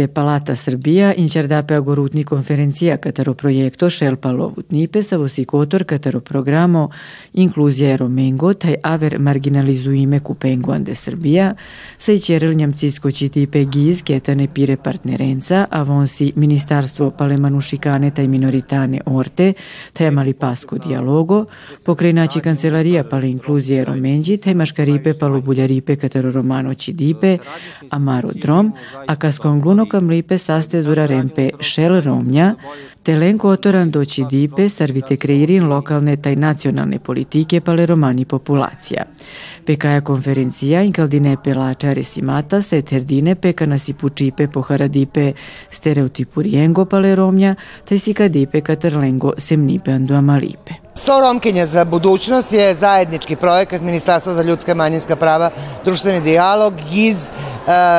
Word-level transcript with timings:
Ante 0.00 0.12
Palata 0.12 0.56
Srbija 0.56 1.14
incerdape 1.14 1.74
agorutni 1.74 2.24
konferencija 2.24 2.96
katero 2.96 3.34
projekto 3.34 3.90
šelpa 3.90 4.30
lovutnipe 4.32 5.02
sa 5.02 5.16
vosikotor 5.16 5.84
katero 5.84 6.20
programo 6.20 6.88
inkluzija 7.32 7.96
Romengo 7.96 8.54
taj 8.54 8.74
aver 8.82 9.18
marginalizuime 9.18 10.20
kupengo 10.20 10.72
ande 10.72 10.94
Srbija 10.94 11.54
sa 11.98 12.12
i 12.12 12.20
čerel 12.20 12.54
njamcicko 12.54 13.10
čitipe 13.10 13.64
giz 13.64 14.02
ketane 14.02 14.46
pire 14.54 14.76
partnerenca 14.76 15.66
avonsi 15.70 16.32
ministarstvo 16.36 17.10
palemanušikane 17.10 18.10
taj 18.10 18.28
minoritane 18.28 19.00
orte 19.06 19.52
taj 19.92 20.08
amali 20.08 20.32
pasko 20.32 20.78
dialogo 20.78 21.44
pokrajnači 21.84 22.40
kancelarija 22.40 23.04
pale 23.04 23.30
inkluzije 23.30 23.84
Romenđi 23.84 24.36
taj 24.36 24.54
maškaripe 24.54 25.14
palo 25.14 25.40
buljaripe 25.40 25.96
katero 25.96 26.30
romano 26.30 26.74
čidipe 26.74 27.38
amaro 27.90 28.30
drom 28.34 28.72
a 29.06 29.16
kaskon 29.16 29.60
glunokam 29.90 30.10
lipe 30.10 30.38
saste 30.38 30.80
zura 30.82 31.06
rempe 31.06 31.50
šel 31.60 32.00
romnja, 32.00 32.54
telenko 33.10 33.48
otoran 33.48 33.90
doći 33.90 34.24
dipe 34.30 34.68
sarvite 34.68 35.16
kreirin 35.16 35.68
lokalne 35.68 36.16
taj 36.16 36.36
nacionalne 36.36 36.98
politike 36.98 37.60
pale 37.60 37.86
romani 37.86 38.24
populacija. 38.24 39.04
Pekaja 39.66 40.00
konferencija 40.00 40.82
inkaldine 40.82 41.36
pelačare 41.44 42.04
simata 42.04 42.62
se 42.62 42.82
terdine 42.82 43.34
peka 43.34 43.66
nasipučipe 43.66 44.46
poharadipe 44.46 45.32
stereotipu 45.70 46.42
riengo 46.42 46.84
pale 46.84 47.14
romnja, 47.14 47.54
taj 47.88 47.98
sikadipe 47.98 48.60
katerlengo 48.60 49.32
semnipe 49.38 49.92
andu 49.92 50.14
amalipe. 50.14 50.72
Sto 50.94 51.20
Romkinja 51.20 51.66
za 51.66 51.84
budućnost 51.84 52.52
je 52.52 52.74
zajednički 52.74 53.36
projekat 53.36 53.80
Ministarstva 53.80 54.34
za 54.34 54.42
ljudska 54.42 54.72
i 54.72 54.74
manjinska 54.74 55.16
prava, 55.16 55.50
društveni 55.84 56.20
dijalog, 56.20 56.74
GIZ, 56.90 57.28
e, 57.28 57.32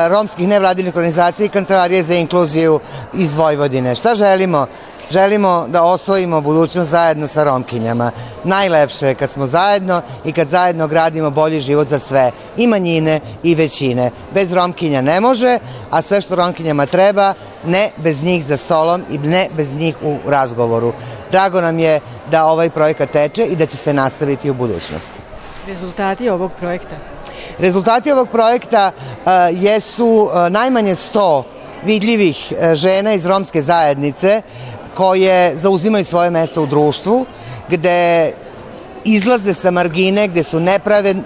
romskih 0.08 0.48
nevladinih 0.48 0.96
organizacija 0.96 1.46
i 1.46 1.48
Kancelarije 1.48 2.02
za 2.04 2.14
inkluziju 2.14 2.80
iz 3.14 3.34
Vojvodine. 3.34 3.94
Šta 3.94 4.14
želimo? 4.14 4.66
Želimo 5.12 5.66
da 5.68 5.82
osvojimo 5.82 6.40
budućnost 6.40 6.90
zajedno 6.90 7.28
sa 7.28 7.44
Romkinjama. 7.44 8.10
Najlepše 8.44 9.06
je 9.06 9.14
kad 9.14 9.30
smo 9.30 9.46
zajedno 9.46 10.02
i 10.24 10.32
kad 10.32 10.48
zajedno 10.48 10.88
gradimo 10.88 11.30
bolji 11.30 11.60
život 11.60 11.88
za 11.88 11.98
sve, 11.98 12.30
i 12.56 12.66
manjine 12.66 13.20
i 13.42 13.54
većine. 13.54 14.10
Bez 14.34 14.52
Romkinja 14.52 15.00
ne 15.00 15.20
može, 15.20 15.58
a 15.90 16.02
sve 16.02 16.20
što 16.20 16.34
Romkinjama 16.34 16.86
treba, 16.86 17.34
ne 17.64 17.90
bez 17.96 18.24
njih 18.24 18.44
za 18.44 18.56
stolom 18.56 19.02
i 19.10 19.18
ne 19.18 19.48
bez 19.56 19.76
njih 19.76 19.96
u 20.02 20.16
razgovoru. 20.26 20.92
Drago 21.30 21.60
nam 21.60 21.78
je 21.78 22.00
da 22.30 22.44
ovaj 22.44 22.70
projekat 22.70 23.10
teče 23.10 23.44
i 23.44 23.56
da 23.56 23.66
će 23.66 23.76
se 23.76 23.92
nastaviti 23.92 24.50
u 24.50 24.54
budućnosti. 24.54 25.20
Rezultati 25.66 26.28
ovog 26.28 26.50
projekta? 26.58 26.96
Rezultati 27.58 28.12
ovog 28.12 28.28
projekta 28.28 28.90
uh, 28.96 29.32
jesu 29.50 30.06
uh, 30.06 30.52
najmanje 30.52 30.94
100 30.94 31.42
vidljivih 31.84 32.52
uh, 32.52 32.74
žena 32.74 33.12
iz 33.12 33.26
romske 33.26 33.62
zajednice 33.62 34.42
koje 34.94 35.56
zauzimaju 35.56 36.04
svoje 36.04 36.30
mesto 36.30 36.62
u 36.62 36.66
društvu, 36.66 37.26
gde 37.68 38.32
izlaze 39.04 39.54
sa 39.54 39.70
margine 39.70 40.28
gde 40.28 40.42
su 40.42 40.60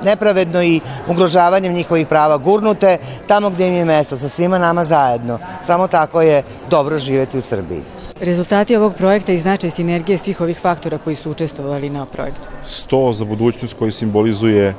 nepravedno 0.04 0.62
i 0.62 0.80
ugrožavanjem 1.08 1.72
njihovih 1.72 2.06
prava 2.06 2.38
gurnute, 2.38 2.98
tamo 3.26 3.50
gde 3.50 3.68
im 3.68 3.74
je 3.74 3.84
mesto, 3.84 4.16
sa 4.16 4.28
svima 4.28 4.58
nama 4.58 4.84
zajedno. 4.84 5.38
Samo 5.62 5.88
tako 5.88 6.22
je 6.22 6.42
dobro 6.70 6.98
živeti 6.98 7.38
u 7.38 7.42
Srbiji. 7.42 7.82
Rezultati 8.20 8.76
ovog 8.76 8.94
projekta 8.94 9.32
i 9.32 9.38
značaj 9.38 9.70
sinergije 9.70 10.18
svih 10.18 10.40
ovih 10.40 10.58
faktora 10.60 10.98
koji 10.98 11.16
su 11.16 11.30
učestvovali 11.30 11.90
na 11.90 12.06
projektu. 12.06 12.40
100 12.64 13.12
za 13.12 13.24
budućnost 13.24 13.74
koji 13.78 13.92
simbolizuje 13.92 14.68
e, 14.68 14.74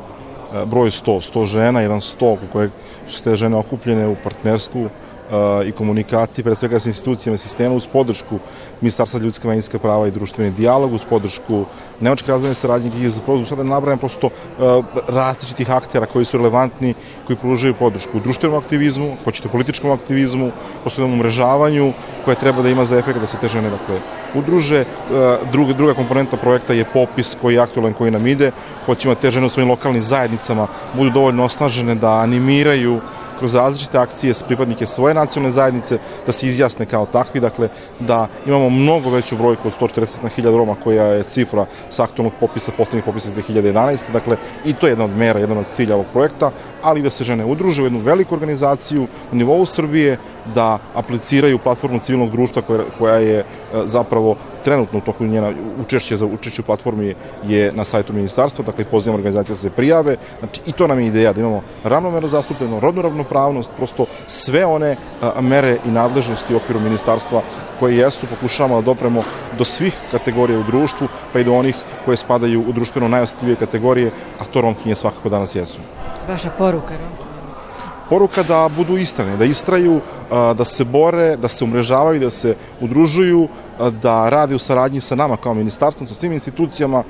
broj 0.65 0.89
100, 0.89 1.31
100 1.33 1.45
žena, 1.45 1.81
jedan 1.81 1.99
100 1.99 2.25
u 2.33 2.37
kojeg 2.53 2.71
su 3.09 3.23
te 3.23 3.35
žene 3.35 3.57
okupljene 3.57 4.07
u 4.07 4.15
partnerstvu, 4.23 4.89
i 5.65 5.71
komunikaciji, 5.71 6.43
pre 6.43 6.55
svega 6.55 6.79
sa 6.79 6.89
institucijama 6.89 7.37
sistema, 7.37 7.75
uz 7.75 7.87
podršku 7.87 8.39
Ministarstva 8.81 9.19
ljudska 9.19 9.47
manjinska 9.47 9.79
prava 9.79 10.07
i 10.07 10.11
društveni 10.11 10.51
dijalog, 10.51 10.93
uz 10.93 11.03
podršku 11.09 11.65
Nemačke 11.99 12.31
razvojne 12.31 12.53
saradnje 12.53 12.91
i 13.01 13.09
za 13.09 13.21
prozu 13.21 13.45
sada 13.45 13.63
nabrajem 13.63 13.99
prosto 13.99 14.27
uh, 14.27 14.85
različitih 15.07 15.71
aktera 15.71 16.05
koji 16.05 16.25
su 16.25 16.37
relevantni, 16.37 16.93
koji 17.27 17.37
pružaju 17.37 17.73
podršku 17.73 18.17
u 18.17 18.19
društvenom 18.19 18.57
aktivizmu, 18.57 19.15
hoćete 19.23 19.49
političkom 19.49 19.91
aktivizmu, 19.91 20.51
prosto 20.81 21.01
jednom 21.01 21.19
umrežavanju 21.19 21.93
koje 22.25 22.35
treba 22.35 22.61
da 22.61 22.69
ima 22.69 22.85
za 22.85 22.97
efekt 22.97 23.19
da 23.19 23.27
se 23.27 23.37
te 23.41 23.47
žene 23.47 23.69
dakle, 23.69 23.99
udruže. 24.35 24.81
Uh, 24.81 25.51
druga, 25.51 25.73
druga 25.73 25.93
komponenta 25.93 26.37
projekta 26.37 26.73
je 26.73 26.85
popis 26.93 27.35
koji 27.41 27.55
je 27.55 27.61
aktualan, 27.61 27.93
koji 27.93 28.11
nam 28.11 28.27
ide. 28.27 28.51
Hoćemo 28.85 29.15
da 29.15 29.21
te 29.21 29.31
žene 29.31 29.45
u 29.45 29.49
svojim 29.49 29.69
lokalnim 29.69 30.01
zajednicama 30.01 30.67
budu 30.93 31.09
dovoljno 31.09 31.43
osnažene 31.43 31.95
da 31.95 32.11
animiraju 32.11 33.01
kroz 33.39 33.55
različite 33.55 33.97
akcije 33.97 34.33
s 34.33 34.43
pripadnike 34.43 34.85
svoje 34.85 35.13
nacionalne 35.13 35.51
zajednice 35.51 35.97
da 36.25 36.31
se 36.31 36.47
izjasne 36.47 36.85
kao 36.85 37.05
takvi, 37.05 37.39
dakle 37.39 37.69
da 37.99 38.27
imamo 38.45 38.69
mnogo 38.69 39.09
veću 39.09 39.37
brojku 39.37 39.67
od 39.67 39.73
140.000 39.79 40.57
Roma 40.57 40.75
koja 40.83 41.03
je 41.03 41.23
cifra 41.23 41.65
sa 41.89 42.03
aktualnog 42.03 42.33
popisa, 42.39 42.71
poslednjih 42.77 43.05
popisa 43.05 43.29
iz 43.29 43.35
2011. 43.35 44.11
Dakle, 44.13 44.37
i 44.65 44.73
to 44.73 44.87
je 44.87 44.91
jedna 44.91 45.05
od 45.05 45.17
mera, 45.17 45.39
jedan 45.39 45.57
od 45.57 45.65
cilja 45.73 45.95
ovog 45.95 46.05
projekta, 46.13 46.51
ali 46.81 47.01
da 47.01 47.09
se 47.09 47.23
žene 47.23 47.45
udruže 47.45 47.81
u 47.81 47.85
jednu 47.85 47.99
veliku 47.99 48.35
organizaciju 48.35 49.07
u 49.31 49.35
nivou 49.35 49.65
Srbije, 49.65 50.17
da 50.55 50.79
apliciraju 50.93 51.59
platformu 51.59 51.99
civilnog 51.99 52.31
društva 52.31 52.61
koja, 52.61 52.83
koja 52.97 53.15
je 53.15 53.39
e, 53.39 53.45
zapravo 53.85 54.35
trenutno 54.67 54.99
u 54.99 55.01
toku 55.01 55.25
njena 55.25 55.53
učešće 55.81 56.17
za 56.17 56.25
učešće 56.25 56.61
u 56.61 56.65
platformi 56.65 57.13
je 57.43 57.71
na 57.71 57.83
sajtu 57.83 58.13
ministarstva, 58.13 58.65
dakle 58.65 58.83
pozivamo 58.83 59.17
organizacije 59.17 59.53
da 59.53 59.59
se 59.59 59.69
prijave. 59.69 60.17
Znači 60.39 60.61
i 60.65 60.71
to 60.71 60.87
nam 60.87 60.99
je 60.99 61.07
ideja 61.07 61.33
da 61.33 61.39
imamo 61.39 61.61
ravnomerno 61.83 62.27
zastupljeno, 62.27 62.79
rodnu 62.79 63.01
ravnopravnost, 63.01 63.71
prosto 63.77 64.05
sve 64.25 64.65
one 64.65 64.95
a, 65.21 65.41
mere 65.41 65.77
i 65.85 65.91
nadležnosti 65.91 66.53
u 66.53 66.57
okviru 66.57 66.79
ministarstva 66.79 67.41
koje 67.79 67.97
jesu, 67.97 68.27
pokušavamo 68.27 68.81
da 68.81 68.85
dopremo 68.91 69.23
do 69.57 69.63
svih 69.63 69.95
kategorija 70.11 70.59
u 70.59 70.67
društvu, 70.67 71.07
pa 71.33 71.39
i 71.39 71.43
do 71.43 71.53
onih 71.53 71.75
koje 72.05 72.17
spadaju 72.17 72.65
u 72.67 72.73
društveno 72.73 73.07
najostljivije 73.07 73.55
kategorije, 73.55 74.11
a 74.39 74.51
to 74.51 74.61
Romkinje 74.61 74.95
svakako 74.95 75.29
danas 75.29 75.55
jesu. 75.55 75.79
Vaša 76.27 76.49
poruka 76.57 76.99
Romkinje? 76.99 77.27
poruka 78.09 78.43
da 78.43 78.69
budu 78.75 78.97
istrane, 78.97 79.37
da 79.37 79.45
istraju, 79.45 79.99
da 80.29 80.65
se 80.65 80.85
bore, 80.85 81.35
da 81.37 81.47
se 81.47 81.63
umrežavaju, 81.63 82.19
da 82.19 82.29
se 82.29 82.55
udružuju, 82.81 83.47
da 84.01 84.29
rade 84.29 84.55
u 84.55 84.59
saradnji 84.59 85.01
sa 85.01 85.15
nama 85.15 85.37
kao 85.37 85.53
ministarstvom, 85.53 86.07
sa 86.07 86.13
svim 86.13 86.33
institucijama. 86.33 87.03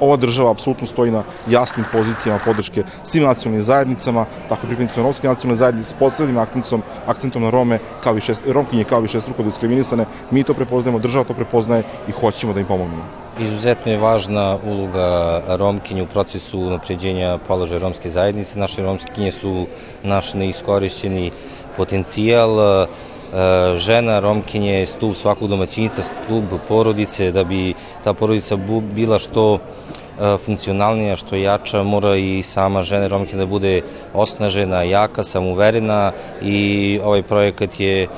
Ova 0.00 0.16
država 0.16 0.50
apsolutno 0.50 0.86
stoji 0.86 1.10
na 1.10 1.22
jasnim 1.48 1.86
pozicijama 1.92 2.40
podrške 2.44 2.84
svim 3.02 3.24
nacionalnim 3.24 3.62
zajednicama, 3.62 4.26
tako 4.48 4.66
pripadnicima 4.66 5.04
romske 5.04 5.28
nacionalne 5.28 5.56
zajednice 5.56 5.90
s 5.90 5.94
posebnim 5.94 6.38
akcentom, 6.38 6.82
akcentom 7.06 7.42
na 7.42 7.50
Rome, 7.50 7.78
kao 8.02 8.20
šest, 8.20 8.42
Romkinje 8.46 8.84
kao 8.84 9.04
i 9.04 9.08
šestruko 9.08 9.42
diskriminisane. 9.42 10.04
Mi 10.30 10.44
to 10.44 10.54
prepoznajemo, 10.54 10.98
država 10.98 11.24
to 11.24 11.34
prepoznaje 11.34 11.82
i 12.08 12.12
hoćemo 12.12 12.52
da 12.52 12.60
im 12.60 12.66
pomognemo. 12.66 13.04
Izuzetno 13.38 13.92
je 13.92 13.98
važna 13.98 14.56
uloga 14.64 15.40
Romkinja 15.48 16.02
u 16.02 16.06
procesu 16.06 16.70
napređenja 16.70 17.38
položaja 17.48 17.80
romske 17.80 18.10
zajednice. 18.10 18.58
Naše 18.58 18.82
romskinje 18.82 19.32
su 19.32 19.66
naš 20.02 20.34
neiskorišćeni 20.34 21.30
potencijal. 21.76 22.86
E, 23.32 23.78
žena 23.78 24.18
Romkinje 24.18 24.72
je 24.72 24.86
stup 24.86 25.16
svakog 25.16 25.48
domaćinstva, 25.48 26.04
stup 26.04 26.44
porodice, 26.68 27.32
da 27.32 27.44
bi 27.44 27.74
ta 28.04 28.12
porodica 28.12 28.56
bila 28.94 29.18
što 29.18 29.54
e, 29.54 30.36
funkcionalnija, 30.44 31.16
što 31.16 31.36
jača, 31.36 31.82
mora 31.82 32.16
i 32.16 32.42
sama 32.42 32.82
žena 32.82 33.06
Romkinja 33.06 33.38
da 33.38 33.46
bude 33.46 33.82
osnažena, 34.14 34.82
jaka, 34.82 35.24
samuverena 35.24 36.12
i 36.42 37.00
ovaj 37.04 37.22
projekat 37.22 37.80
je 37.80 38.02
e, 38.02 38.08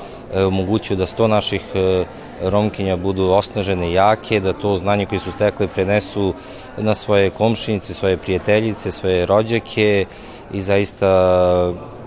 omogućio 0.45 0.95
da 0.95 1.07
sto 1.07 1.27
naših 1.27 1.61
Romkinja 2.43 2.95
budu 2.95 3.29
osnažene, 3.29 3.91
jake, 3.93 4.39
da 4.39 4.53
to 4.53 4.77
znanje 4.77 5.05
koje 5.05 5.19
su 5.19 5.31
stekle 5.31 5.67
prenesu 5.67 6.33
na 6.77 6.95
svoje 6.95 7.29
komšinice, 7.29 7.93
svoje 7.93 8.17
prijateljice, 8.17 8.91
svoje 8.91 9.25
rođake 9.25 10.05
i 10.53 10.61
zaista 10.61 11.07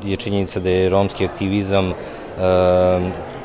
je 0.05 0.17
činjenica 0.17 0.61
da 0.61 0.71
je 0.71 0.89
romski 0.89 1.25
aktivizam, 1.25 1.91
e, 1.91 1.95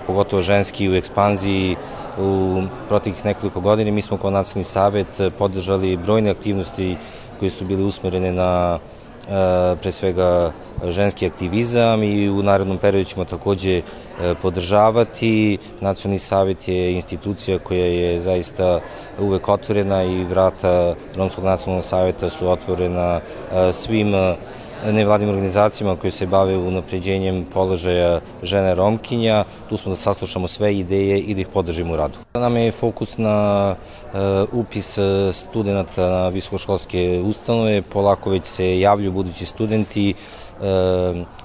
pogotovo 0.07 0.41
ženski, 0.41 0.89
u 0.89 0.95
ekspanziji 0.95 1.75
u 2.19 2.61
proteklih 2.87 3.25
nekoliko 3.25 3.61
godina. 3.61 3.91
Mi 3.91 4.01
smo 4.01 4.17
kao 4.17 4.31
nacionalni 4.31 4.63
savet 4.63 5.07
podržali 5.37 5.97
brojne 5.97 6.29
aktivnosti 6.29 6.97
koje 7.39 7.49
su 7.49 7.65
bile 7.65 7.83
usmerene 7.83 8.31
na 8.31 8.79
E, 9.27 9.75
pre 9.81 9.91
svega 9.91 10.51
ženski 10.87 11.27
aktivizam 11.27 12.03
i 12.03 12.29
u 12.29 12.43
narednom 12.43 12.77
periodu 12.77 13.09
ćemo 13.09 13.25
takođe 13.25 13.77
e, 13.77 13.81
podržavati. 14.41 15.57
Nacionalni 15.81 16.19
savjet 16.19 16.67
je 16.67 16.93
institucija 16.93 17.59
koja 17.59 17.85
je 17.85 18.19
zaista 18.19 18.79
uvek 19.19 19.49
otvorena 19.49 20.03
i 20.03 20.23
vrata 20.23 20.95
Romskog 21.15 21.43
nacionalnog 21.43 21.83
savjeta 21.83 22.29
su 22.29 22.49
otvorena 22.49 23.19
e, 23.19 23.73
svim 23.73 24.13
nevladnim 24.85 25.29
organizacijama 25.29 25.95
koje 25.95 26.12
se 26.12 26.27
bave 26.27 26.57
unapređenjem 26.57 27.45
položaja 27.53 28.19
žene 28.44 28.75
Romkinja. 28.75 29.44
Tu 29.69 29.77
smo 29.77 29.89
da 29.89 29.95
saslušamo 29.95 30.47
sve 30.47 30.77
ideje 30.77 31.19
i 31.19 31.33
da 31.33 31.41
ih 31.41 31.47
podržimo 31.47 31.94
u 31.94 31.97
radu. 31.97 32.18
Nam 32.33 32.57
je 32.57 32.71
fokus 32.71 33.18
na 33.18 33.75
uh, 34.13 34.19
upis 34.59 34.97
studenta 35.31 36.09
na 36.09 36.27
visokoškolske 36.27 37.21
ustanove. 37.25 37.81
Polako 37.81 38.29
već 38.29 38.45
se 38.45 38.79
javljaju 38.79 39.12
budući 39.12 39.45
studenti. 39.45 40.13
Uh, 40.59 40.63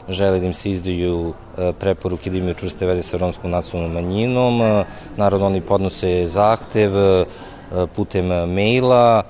žele 0.09 0.41
da 0.41 0.47
im 0.47 0.55
se 0.55 0.71
izdaju 0.71 1.35
preporuke 1.79 2.31
da 2.31 2.37
imaju 2.37 2.55
čvrste 2.55 2.87
veze 2.87 3.03
sa 3.03 3.17
romskom 3.17 3.51
nacionalnom 3.51 3.93
manjinom. 3.93 4.85
Naravno, 5.17 5.47
oni 5.47 5.61
podnose 5.61 6.27
zahtev 6.27 6.93
putem 7.97 8.27
maila, 8.27 9.23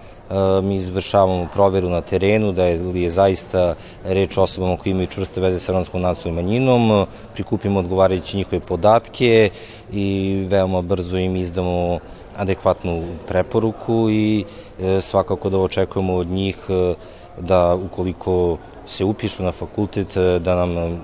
mi 0.62 0.76
izvršavamo 0.76 1.48
proveru 1.52 1.90
na 1.90 2.00
terenu 2.00 2.52
da 2.52 2.64
je, 2.64 2.80
li 2.80 3.02
je 3.02 3.10
zaista 3.10 3.74
reč 4.04 4.36
o 4.36 4.42
osobama 4.42 4.76
koji 4.76 4.90
imaju 4.90 5.06
čvrste 5.06 5.40
veze 5.40 5.58
sa 5.58 5.72
romskom 5.72 6.00
nacionalnom 6.00 6.44
manjinom, 6.44 7.06
prikupimo 7.34 7.78
odgovarajuće 7.78 8.36
njihove 8.36 8.60
podatke 8.60 9.50
i 9.92 10.36
veoma 10.48 10.82
brzo 10.82 11.18
im 11.18 11.36
izdamo 11.36 11.98
adekvatnu 12.36 13.04
preporuku 13.28 14.10
i 14.10 14.44
e, 14.80 15.00
svakako 15.00 15.50
da 15.50 15.58
očekujemo 15.58 16.14
od 16.14 16.26
njih 16.26 16.56
e, 16.68 16.94
da 17.40 17.74
ukoliko 17.74 18.58
se 18.86 19.04
upišu 19.04 19.42
na 19.42 19.52
fakultet 19.52 20.16
e, 20.16 20.38
da 20.38 20.66
nam 20.66 21.02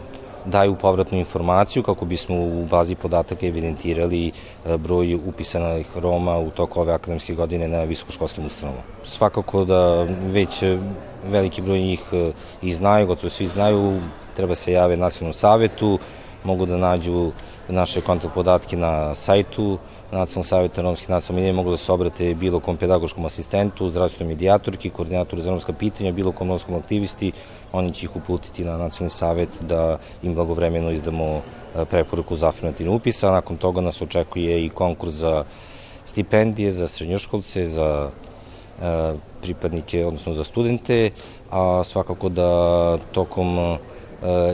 daju 0.51 0.75
povratnu 0.75 1.19
informaciju 1.19 1.83
kako 1.83 2.05
bismo 2.05 2.37
u 2.37 2.67
bazi 2.71 2.95
podataka 2.95 3.47
evidentirali 3.47 4.33
broj 4.79 5.15
upisanih 5.15 5.87
Roma 5.97 6.39
u 6.39 6.51
toku 6.51 6.81
ove 6.81 6.93
akademske 6.93 7.35
godine 7.35 7.69
na 7.69 7.83
visokoškolskim 7.83 8.47
ustanovama. 8.47 8.83
Svakako 9.03 9.65
da 9.65 10.03
već 10.33 10.63
veliki 11.25 11.63
broj 11.63 11.79
njih 11.79 12.01
i 12.63 12.73
znaju, 12.75 13.07
gotovo 13.07 13.31
svi 13.31 13.47
znaju, 13.47 14.01
treba 14.37 14.55
se 14.55 14.73
jave 14.73 14.97
nacionalnom 14.97 15.33
savetu, 15.33 15.99
mogu 16.45 16.67
da 16.67 16.77
nađu 16.77 17.31
naše 17.69 18.01
kontakt 18.01 18.35
podatke 18.35 18.77
na 18.77 19.15
sajtu 19.15 19.79
Nacionalnog 20.13 20.47
savjeta 20.47 20.83
romskih 20.83 21.11
nacionalnih 21.11 21.43
manjina 21.45 21.57
mogu 21.57 21.71
da 21.71 21.77
se 21.77 21.93
obrate 21.93 22.35
bilo 22.35 22.61
kom 22.61 22.77
pedagoškom 22.77 23.25
asistentu, 23.25 23.91
zdravstvenoj 23.91 24.33
medijatorki, 24.35 24.91
koordinatoru 24.91 25.43
za 25.43 25.51
romska 25.51 25.73
pitanja, 25.73 26.13
bilo 26.13 26.33
kom 26.33 26.49
romskom 26.49 26.75
aktivisti, 26.75 27.33
oni 27.73 27.93
će 27.93 28.07
ih 28.07 28.17
uputiti 28.17 28.65
na 28.65 28.77
nacionalni 28.77 29.11
savjet 29.11 29.63
da 29.63 29.99
im 30.23 30.35
blagovremeno 30.35 30.91
izdamo 30.91 31.43
e, 31.77 31.85
preporuku 31.85 32.37
za 32.37 32.49
afirmativni 32.49 32.93
upis, 32.93 33.23
a 33.23 33.31
nakon 33.31 33.57
toga 33.57 33.81
nas 33.81 34.03
očekuje 34.03 34.65
i 34.65 34.69
konkurs 34.69 35.15
za 35.15 35.45
stipendije 36.05 36.73
za 36.73 36.89
srednjoškolce, 36.89 37.69
za 37.69 38.11
e, 38.83 39.13
pripadnike, 39.43 40.07
odnosno 40.07 40.33
za 40.33 40.45
studente, 40.45 41.11
a 41.51 41.85
svakako 41.85 42.29
da 42.29 42.99
tokom 43.13 43.79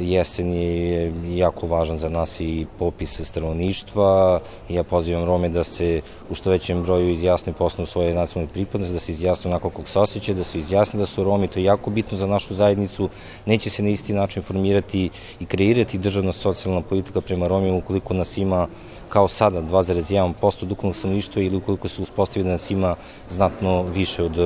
jesen 0.00 0.54
je 0.54 1.12
jako 1.28 1.66
važan 1.66 1.98
za 1.98 2.08
nas 2.08 2.40
i 2.40 2.66
popis 2.78 3.20
stanovništva. 3.20 4.40
Ja 4.68 4.82
pozivam 4.84 5.24
Rome 5.24 5.48
da 5.48 5.64
se 5.64 6.00
u 6.30 6.34
što 6.34 6.50
većem 6.50 6.82
broju 6.82 7.10
izjasne 7.10 7.52
posle 7.52 7.86
svoje 7.86 8.14
nacionalne 8.14 8.52
pripadnosti, 8.52 8.92
da 8.92 9.00
se 9.00 9.12
izjasne 9.12 9.50
onako 9.50 9.70
kako 9.70 9.88
se 9.88 9.98
osjeća, 9.98 10.34
da 10.34 10.44
se 10.44 10.58
izjasne 10.58 10.98
da 10.98 11.06
su 11.06 11.24
Romi, 11.24 11.48
to 11.48 11.58
je 11.58 11.64
jako 11.64 11.90
bitno 11.90 12.18
za 12.18 12.26
našu 12.26 12.54
zajednicu. 12.54 13.08
Neće 13.46 13.70
se 13.70 13.82
na 13.82 13.88
isti 13.88 14.12
način 14.12 14.42
formirati 14.42 15.10
i 15.40 15.46
kreirati 15.46 15.98
državna 15.98 16.32
socijalna 16.32 16.80
politika 16.80 17.20
prema 17.20 17.48
Romima 17.48 17.76
ukoliko 17.76 18.14
nas 18.14 18.36
ima 18.36 18.68
kao 19.08 19.28
sada 19.28 19.62
2,1% 19.62 20.64
duknog 20.64 20.96
stanovništva 20.96 21.42
ili 21.42 21.56
ukoliko 21.56 21.88
se 21.88 22.02
uspostavi 22.02 22.44
da 22.44 22.50
nas 22.50 22.70
ima 22.70 22.96
znatno 23.30 23.82
više 23.82 24.24
od, 24.24 24.38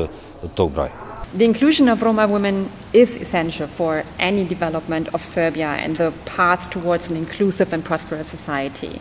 od 0.42 0.54
tog 0.54 0.72
broja. 0.72 1.07
The 1.34 1.44
inclusion 1.44 1.88
of 1.88 2.00
Roma 2.00 2.26
women 2.26 2.70
is 2.94 3.18
essential 3.18 3.66
for 3.66 4.02
any 4.18 4.46
development 4.46 5.12
of 5.12 5.22
Serbia 5.22 5.68
and 5.68 5.94
the 5.94 6.10
path 6.24 6.70
towards 6.70 7.10
an 7.10 7.16
inclusive 7.16 7.70
and 7.74 7.84
prosperous 7.84 8.28
society. 8.28 8.98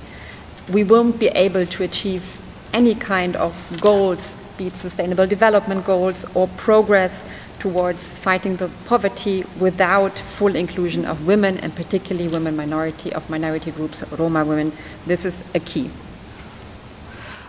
We 0.70 0.84
won't 0.84 1.20
be 1.20 1.28
able 1.28 1.66
to 1.66 1.84
achieve 1.84 2.42
any 2.74 2.96
kind 2.96 3.38
of 3.38 3.80
goals, 3.80 4.36
be 4.58 4.68
it 4.68 4.74
sustainable 4.74 5.26
development 5.26 5.86
goals 5.86 6.26
or 6.36 6.50
progress 6.50 7.24
towards 7.60 8.12
fighting 8.12 8.58
the 8.58 8.68
poverty 8.88 9.46
without 9.58 10.18
full 10.18 10.54
inclusion 10.56 11.06
of 11.06 11.26
women 11.26 11.58
and 11.60 11.74
particularly 11.76 12.28
women 12.28 12.58
minority 12.58 13.14
of 13.14 13.30
minority 13.30 13.72
groups, 13.72 14.04
Roma 14.12 14.44
women. 14.44 14.74
This 15.06 15.24
is 15.24 15.42
a 15.56 15.62
key. 15.62 15.90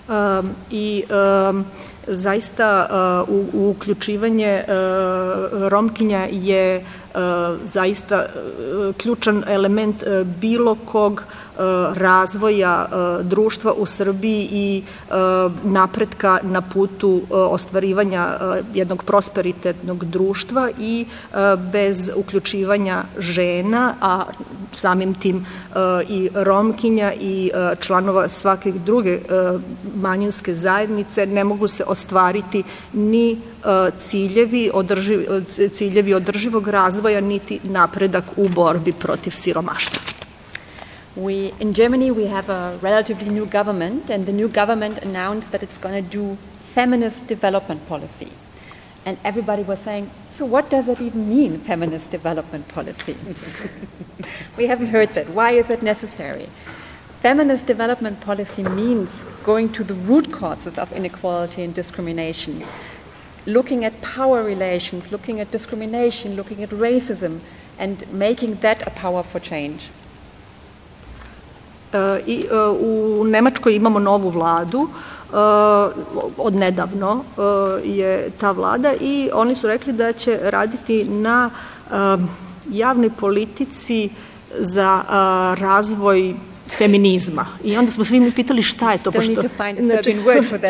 Um, 0.09 0.57
i 0.73 1.03
um, 1.11 1.71
zaista 2.09 2.87
uh, 3.29 3.35
u, 3.55 3.71
uključivanje 3.71 4.65
uh, 4.65 5.69
Romkinja 5.69 6.29
je 6.33 6.77
uh, 6.79 7.21
zaista 7.65 8.27
ključan 9.03 9.45
element 9.47 10.05
bilo 10.41 10.75
kog 10.75 11.23
razvoja 11.95 12.89
društva 13.23 13.73
u 13.73 13.87
Srbiji 13.87 14.49
i 14.53 14.83
napretka 15.65 16.39
na 16.43 16.61
putu 16.61 17.23
ostvarivanja 17.31 18.39
jednog 18.75 19.03
prosperitetnog 19.05 20.05
društva 20.05 20.71
i 20.79 21.07
bez 21.73 22.11
uključivanja 22.17 23.05
žena, 23.19 23.95
a 24.01 24.25
samim 24.73 25.15
tim 25.15 25.47
i 26.09 26.29
Romkinja 26.35 27.13
i 27.21 27.51
članova 27.81 28.29
svake 28.29 28.73
druge 28.73 29.19
manjinske 29.95 30.55
zajednice 30.55 31.27
ne 31.27 31.45
mogu 31.45 31.69
se 31.69 31.85
ostvariti 31.85 31.98
ni 32.93 33.39
ciljevi, 33.99 34.71
održiv, 34.75 35.27
ciljevi 35.75 36.15
održivog 36.15 36.69
razvoja 36.69 37.21
niti 37.21 37.61
napredak 37.65 38.25
u 38.37 38.49
borbi 38.49 38.93
protiv 38.93 39.31
siromaštva. 39.31 40.03
We, 41.17 41.51
in 41.59 41.73
Germany, 41.73 42.13
we 42.13 42.29
have 42.29 42.49
a 42.49 42.79
relatively 42.83 43.29
new 43.29 43.47
government, 43.47 44.11
and 44.11 44.25
the 44.25 44.33
new 44.33 44.49
government 44.49 44.99
announced 45.03 45.51
that 45.51 45.63
it's 45.63 45.79
going 45.83 46.05
to 46.05 46.19
do 46.19 46.37
feminist 46.75 47.27
development 47.27 47.89
policy. 47.89 48.29
And 49.05 49.19
everybody 49.25 49.65
was 49.65 49.81
saying, 49.81 50.11
so 50.31 50.45
what 50.45 50.71
does 50.71 50.87
that 50.87 51.01
even 51.01 51.29
mean, 51.29 51.59
feminist 51.59 52.13
development 52.13 52.69
policy? 52.69 53.17
we 54.57 54.67
haven't 54.67 54.89
heard 54.89 55.09
that. 55.11 55.31
Why 55.31 55.53
is 55.53 55.71
it 55.71 55.83
necessary? 55.83 56.49
Feminist 57.29 57.67
development 57.67 58.23
policy 58.23 58.63
means 58.63 59.27
going 59.45 59.69
to 59.75 59.85
the 59.85 59.93
root 59.93 60.33
causes 60.33 60.79
of 60.79 60.91
inequality 60.95 61.63
and 61.63 61.75
discrimination, 61.75 62.65
looking 63.45 63.85
at 63.85 63.93
power 64.01 64.43
relations, 64.43 65.13
looking 65.13 65.39
at 65.39 65.51
discrimination, 65.51 66.37
looking 66.37 66.63
at 66.63 66.71
racism, 66.71 67.41
and 67.79 68.11
making 68.11 68.55
that 68.63 68.87
a 68.87 68.91
power 68.93 69.23
for 69.23 69.41
change. 69.41 69.91
E, 71.93 71.99
I, 72.27 72.47
e, 72.51 72.57
u 72.81 73.25
Nemačkoj 73.25 73.77
imamo 73.77 73.99
novu 73.99 74.31
vladu, 74.31 74.89
e, 74.89 75.37
od 76.37 76.57
nedavno 76.57 77.25
je 77.85 78.31
ta 78.41 78.51
vlada 78.51 78.95
i 79.01 79.31
oni 79.33 79.55
su 79.55 79.67
rekli 79.67 79.93
da 79.93 80.13
će 80.13 80.41
raditi 80.43 81.05
na 81.05 81.51
javnoj 82.71 83.11
politici 83.11 84.11
za 84.59 85.05
razvoj 85.61 86.35
feminizma. 86.69 87.47
I 87.65 87.77
onda 87.77 87.91
smo 87.91 88.05
svi 88.05 88.21
mi 88.21 88.33
pitali 88.33 88.63
šta 88.63 88.93
je 88.93 88.99
to. 88.99 89.11
Pošto, 89.11 89.43
znači, 89.81 90.17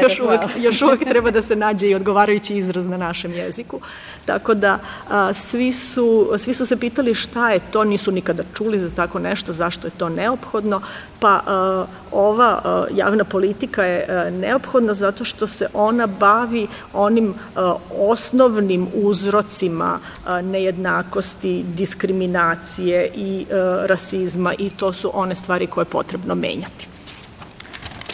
još, 0.02 0.20
uvek, 0.20 0.40
još 0.58 0.82
uvek 0.82 1.04
treba 1.10 1.30
da 1.30 1.42
se 1.42 1.56
nađe 1.56 1.88
i 1.88 1.94
odgovarajući 1.94 2.56
izraz 2.56 2.86
na 2.86 2.96
našem 2.96 3.32
jeziku. 3.32 3.80
Tako 4.24 4.54
da 4.54 4.78
a, 5.10 5.32
svi, 5.32 5.72
su, 5.72 6.30
svi 6.38 6.54
su 6.54 6.66
se 6.66 6.76
pitali 6.76 7.14
šta 7.14 7.50
je 7.50 7.60
to, 7.72 7.84
nisu 7.84 8.12
nikada 8.12 8.42
čuli 8.54 8.78
za 8.78 8.90
tako 8.90 9.18
nešto, 9.18 9.52
zašto 9.52 9.86
je 9.86 9.90
to 9.90 10.08
neophodno. 10.08 10.80
Pa 11.20 11.40
a, 11.46 11.86
ova 12.12 12.60
a, 12.64 12.84
javna 12.94 13.24
politika 13.24 13.84
je 13.84 14.06
a, 14.08 14.30
neophodna 14.30 14.94
zato 14.94 15.24
što 15.24 15.46
se 15.46 15.66
ona 15.74 16.06
bavi 16.06 16.66
onim 16.92 17.34
a, 17.56 17.74
osnovnim 17.98 18.88
uzrocima 18.94 19.98
a, 20.26 20.42
nejednakosti, 20.42 21.64
diskriminacije 21.76 23.10
i 23.14 23.46
a, 23.50 23.84
rasizma 23.86 24.54
i 24.58 24.70
to 24.70 24.92
su 24.92 25.10
one 25.14 25.34
stvari 25.34 25.66
koje 25.66 25.87
potrebno 25.90 26.34
menjati. 26.34 26.86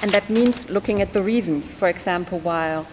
And 0.03 0.13
that 0.13 0.29
means 0.29 0.69
looking 0.69 1.01
at 1.01 1.13
the 1.13 1.23
reasons. 1.23 1.75
For 1.75 1.89
example, 1.89 2.39
while 2.39 2.85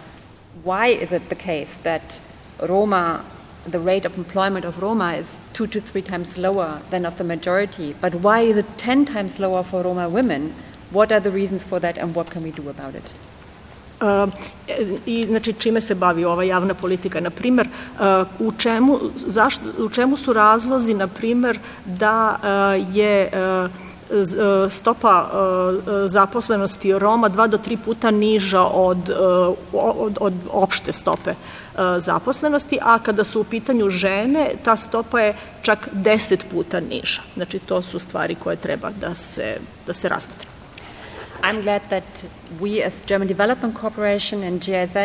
why 0.64 0.88
is 0.88 1.12
it 1.12 1.30
the 1.30 1.36
case 1.36 1.78
that 1.84 2.22
Roma, 2.62 3.24
the 3.66 3.80
rate 3.80 4.06
of 4.06 4.18
employment 4.18 4.66
of 4.66 4.82
Roma 4.82 5.14
is 5.14 5.40
two 5.54 5.68
to 5.68 5.82
three 5.82 6.02
times 6.02 6.38
lower 6.38 6.82
than 6.90 7.06
of 7.06 7.18
the 7.18 7.24
majority, 7.24 7.96
but 8.00 8.16
why 8.16 8.42
is 8.42 8.58
it 8.58 8.66
10 8.78 9.06
times 9.06 9.40
lower 9.40 9.64
for 9.64 9.82
Roma 9.82 10.08
women? 10.08 10.54
What 10.92 11.12
are 11.12 11.20
the 11.20 11.32
reasons 11.32 11.64
for 11.64 11.80
that 11.80 11.98
and 11.98 12.16
what 12.16 12.30
can 12.30 12.44
we 12.44 12.52
do 12.52 12.70
about 12.70 12.96
it? 12.96 13.12
Uh, 14.02 14.30
i 15.06 15.26
znači 15.26 15.54
čime 15.54 15.82
se 15.82 15.96
bavi 15.96 16.26
ova 16.26 16.44
javna 16.44 16.74
politika 16.74 17.20
na 17.20 17.30
primer 17.30 17.68
uh, 17.68 18.48
u 18.48 18.52
čemu 18.52 19.00
zašto 19.16 19.64
u 19.78 19.90
čemu 19.90 20.18
su 20.18 20.34
razlozi 20.34 20.94
na 20.94 21.08
primer 21.08 21.60
da 21.86 22.40
uh, 22.40 22.96
je 22.96 23.30
stopa 24.70 25.30
e, 25.30 26.08
zaposlenosti 26.08 26.94
Roma 27.00 27.30
dva 27.30 27.48
do 27.48 27.58
tri 27.58 27.78
puta 27.78 28.12
niža 28.12 28.62
od, 28.62 29.10
e, 29.10 29.14
od, 29.74 30.18
od 30.20 30.34
opšte 30.50 30.94
stope 30.94 31.32
e, 31.32 31.36
zaposlenosti, 32.00 32.80
a 32.82 33.00
kada 33.00 33.24
su 33.24 33.42
u 33.42 33.44
pitanju 33.44 33.90
žene, 33.90 34.52
ta 34.64 34.76
stopa 34.76 35.20
je 35.20 35.36
čak 35.62 35.90
deset 35.92 36.46
puta 36.52 36.80
niža. 36.80 37.22
Znači, 37.36 37.60
to 37.60 37.82
su 37.82 38.00
stvari 38.00 38.36
koje 38.36 38.56
treba 38.56 38.90
da 39.02 39.16
se, 39.16 39.58
da 39.88 39.94
se 39.94 40.10
razmotre. 40.10 40.48
I'm 41.44 41.62
glad 41.62 41.82
that 41.90 42.26
we 42.60 42.86
as 42.86 42.94
German 43.08 43.28
Development 43.28 43.80
Corporation 43.82 44.44
and 44.44 44.62
GIZ 44.62 44.96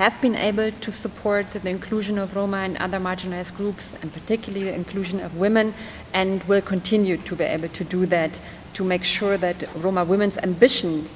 have 0.00 0.18
been 0.22 0.34
able 0.34 0.70
to 0.70 0.90
support 0.90 1.52
the 1.52 1.68
inclusion 1.68 2.16
of 2.16 2.34
Roma 2.34 2.56
and 2.56 2.74
other 2.78 2.98
marginalized 2.98 3.54
groups, 3.54 3.92
and 4.00 4.10
particularly 4.10 4.64
the 4.64 4.74
inclusion 4.74 5.20
of 5.20 5.36
women, 5.36 5.74
and 6.14 6.42
will 6.44 6.62
continue 6.62 7.18
to 7.18 7.36
be 7.36 7.44
able 7.44 7.68
to 7.68 7.84
do 7.84 8.06
that 8.06 8.40
to 8.72 8.82
make 8.82 9.04
sure 9.04 9.36
that 9.36 9.62
Roma 9.76 10.02
women's 10.06 10.38
ambition 10.38 11.06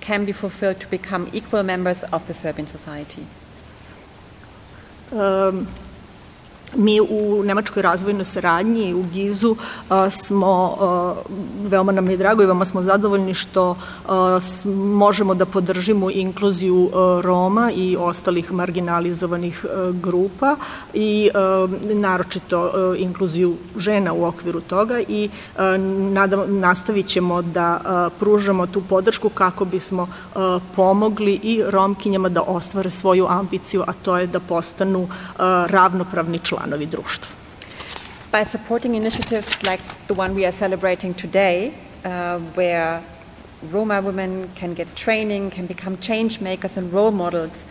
can 0.00 0.24
be 0.24 0.32
fulfilled 0.32 0.80
to 0.80 0.88
become 0.88 1.30
equal 1.32 1.62
members 1.62 2.02
of 2.02 2.26
the 2.26 2.34
Serbian 2.34 2.66
society. 2.66 3.24
Um, 5.12 5.68
Mi 6.74 7.00
u 7.00 7.42
Nemačkoj 7.44 7.82
razvojnoj 7.82 8.24
saradnji 8.24 8.94
u 8.94 9.02
Gizu 9.12 9.56
smo, 10.10 10.76
veoma 11.62 11.92
nam 11.92 12.10
je 12.10 12.16
drago 12.16 12.42
i 12.42 12.46
veoma 12.46 12.64
smo 12.64 12.82
zadovoljni 12.82 13.34
što 13.34 13.76
možemo 14.74 15.34
da 15.34 15.46
podržimo 15.46 16.10
inkluziju 16.10 16.90
Roma 17.22 17.72
i 17.74 17.96
ostalih 17.96 18.52
marginalizovanih 18.52 19.64
grupa 19.92 20.56
i 20.94 21.30
naročito 21.94 22.72
inkluziju 22.96 23.56
žena 23.76 24.12
u 24.12 24.24
okviru 24.24 24.60
toga 24.60 25.00
i 25.08 25.28
nadam, 26.12 26.58
nastavit 26.58 27.06
ćemo 27.06 27.42
da 27.42 27.80
pružamo 28.18 28.66
tu 28.66 28.82
podršku 28.88 29.28
kako 29.28 29.64
bismo 29.64 30.08
pomogli 30.76 31.40
i 31.42 31.62
Romkinjama 31.66 32.28
da 32.28 32.42
ostvare 32.42 32.90
svoju 32.90 33.26
ambiciju, 33.28 33.82
a 33.86 33.92
to 34.02 34.18
je 34.18 34.26
da 34.26 34.40
postanu 34.40 35.08
ravnopravni 35.66 36.38
član 36.38 36.55
članovi 36.56 36.86
društva. 36.86 37.28
By 38.32 38.44
supporting 38.44 38.94
initiatives 38.94 39.62
like 39.62 39.82
the 40.08 40.14
one 40.14 40.34
we 40.34 40.44
are 40.44 40.52
celebrating 40.52 41.14
today, 41.14 41.70
uh, 42.04 42.40
where 42.54 43.02
Roma 43.72 44.00
women 44.00 44.48
can 44.60 44.74
get 44.74 44.88
training, 44.94 45.50
can 45.50 45.66
become 45.66 45.96
change 45.96 46.40
makers 46.40 46.76
and 46.76 46.92
role 46.92 47.10
models, 47.10 47.66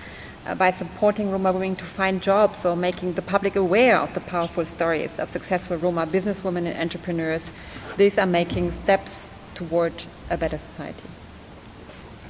uh, 0.48 0.56
by 0.56 0.72
supporting 0.72 1.32
Roma 1.32 1.52
women 1.52 1.76
to 1.76 1.86
find 1.86 2.22
jobs 2.22 2.66
or 2.66 2.76
making 2.76 3.14
the 3.14 3.22
public 3.22 3.56
aware 3.56 4.00
of 4.00 4.14
the 4.14 4.20
powerful 4.20 4.66
stories 4.66 5.20
of 5.20 5.30
successful 5.30 5.78
Roma 5.78 6.08
businesswomen 6.08 6.66
and 6.66 6.78
entrepreneurs, 6.78 7.46
these 7.98 8.22
are 8.22 8.28
making 8.28 8.72
steps 8.72 9.30
toward 9.56 9.94
a 10.30 10.38
better 10.38 10.58
society. 10.58 11.25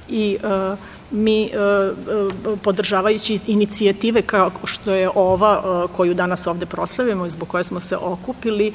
I 0.08 0.38
uh, 0.42 0.78
mi 1.10 1.42
e, 1.42 1.48
e, 1.48 2.56
podržavajući 2.62 3.38
inicijative 3.46 4.22
kao 4.22 4.50
što 4.64 4.90
je 4.90 5.10
ova 5.14 5.62
e, 5.64 5.96
koju 5.96 6.14
danas 6.14 6.46
ovde 6.46 6.66
proslavimo 6.66 7.26
i 7.26 7.30
zbog 7.30 7.48
koje 7.48 7.64
smo 7.64 7.80
se 7.80 7.96
okupili 7.96 8.72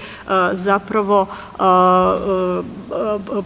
zapravo 0.53 1.27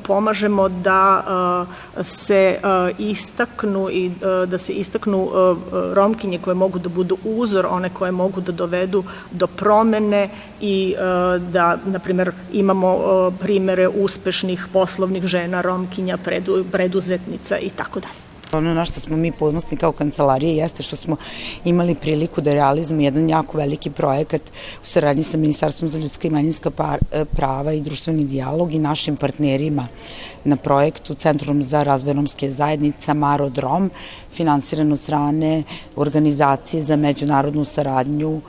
pomažemo 0.03 0.69
da 0.69 1.65
se 2.03 2.59
istaknu 2.97 3.89
i 3.91 4.11
da 4.47 4.57
se 4.57 4.73
istaknu 4.73 5.29
romkinje 5.93 6.39
koje 6.39 6.53
mogu 6.53 6.79
da 6.79 6.89
budu 6.89 7.17
uzor, 7.23 7.67
one 7.69 7.89
koje 7.89 8.11
mogu 8.11 8.41
da 8.41 8.51
dovedu 8.51 9.03
do 9.31 9.47
promene 9.47 10.29
i 10.65 10.95
da, 11.51 11.77
na 11.85 11.99
primer, 11.99 12.31
imamo 12.53 12.97
primere 13.39 13.87
uspešnih 13.87 14.67
poslovnih 14.73 15.23
žena, 15.23 15.61
romkinja, 15.61 16.17
preduzetnica 16.71 17.59
i 17.59 17.69
tako 17.69 17.99
dalje. 17.99 18.25
Ono 18.53 18.73
na 18.73 18.85
što 18.85 18.99
smo 18.99 19.17
mi 19.17 19.31
podnosni 19.31 19.77
kao 19.77 19.91
kancelarije 19.91 20.55
jeste 20.55 20.83
što 20.83 20.95
smo 20.95 21.15
imali 21.65 21.95
priliku 21.95 22.41
da 22.41 22.53
realizujemo 22.53 23.01
jedan 23.01 23.29
jako 23.29 23.57
veliki 23.57 23.89
projekat 23.89 24.41
u 24.83 24.85
saradnji 24.85 25.23
sa 25.23 25.37
Ministarstvom 25.37 25.89
za 25.89 25.99
ljudska 25.99 26.27
i 26.27 26.31
manjinska 26.31 26.71
e, 27.11 27.25
prava 27.25 27.73
i 27.73 27.81
društveni 27.81 28.25
dijalog 28.25 28.73
i 28.73 28.79
našim 28.79 29.17
partnerima 29.17 29.87
na 30.43 30.55
projektu 30.55 31.15
Centrum 31.15 31.63
za 31.63 31.83
razvoj 31.83 32.13
romske 32.13 32.51
zajednica 32.51 33.13
Marod 33.13 33.57
Rom, 33.57 33.91
finansiran 34.33 34.91
od 34.91 34.99
strane 34.99 35.63
organizacije 35.95 36.83
za 36.83 36.95
međunarodnu 36.95 37.63
saradnju 37.63 38.37
e, 38.37 38.41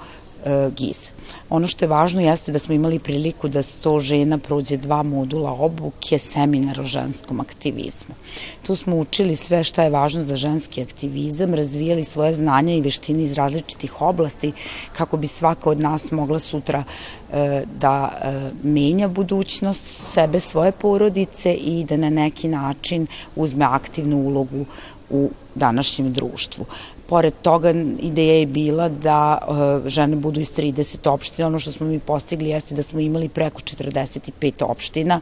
GIZ. 0.77 1.11
Ono 1.51 1.67
što 1.67 1.85
je 1.85 1.89
važno 1.89 2.21
jeste 2.21 2.53
da 2.53 2.59
smo 2.59 2.75
imali 2.75 2.99
priliku 2.99 3.49
da 3.49 3.63
sto 3.63 4.01
žena 4.01 4.39
prođe 4.39 4.77
dva 4.77 5.03
modula 5.03 5.53
obuke, 5.53 6.19
seminar 6.19 6.81
o 6.81 6.85
ženskom 6.85 7.41
aktivizmu. 7.41 8.15
Tu 8.63 8.77
smo 8.77 8.97
učili 8.97 9.37
sve 9.37 9.65
šta 9.65 9.83
je 9.83 9.91
važno 9.91 10.25
za 10.25 10.37
ženski 10.37 10.83
aktivizam, 10.83 11.55
razvijali 11.55 12.05
svoje 12.05 12.35
znanja 12.35 12.75
i 12.75 12.81
veštine 12.81 13.23
iz 13.23 13.33
različitih 13.33 14.03
oblasti 14.03 14.53
kako 14.93 15.17
bi 15.17 15.27
svaka 15.27 15.71
od 15.71 15.81
nas 15.81 16.11
mogla 16.11 16.39
sutra 16.39 16.85
e, 17.33 17.65
da 17.81 18.11
e, 18.11 18.51
menja 18.63 19.09
budućnost 19.09 20.13
sebe, 20.13 20.41
svoje 20.41 20.73
porodice 20.73 21.55
i 21.55 21.85
da 21.85 21.97
na 21.97 22.11
neki 22.11 22.49
način 22.49 23.07
uzme 23.37 23.65
aktivnu 23.65 24.17
ulogu 24.17 24.65
u 25.11 25.31
današnjem 25.55 26.13
društvu. 26.13 26.65
Pored 27.09 27.35
toga, 27.43 27.71
ideja 28.01 28.35
je 28.35 28.47
bila 28.47 28.89
da 28.89 29.39
uh, 29.49 29.89
žene 29.89 30.17
budu 30.17 30.41
iz 30.41 30.53
30 30.53 31.11
opština. 31.11 31.47
Ono 31.47 31.59
što 31.59 31.71
smo 31.73 31.87
mi 31.87 31.99
postigli 31.99 32.49
jeste 32.49 32.75
da 32.75 32.83
smo 32.83 33.01
imali 33.01 33.29
preko 33.29 33.61
45 33.61 34.65
opština. 34.65 35.21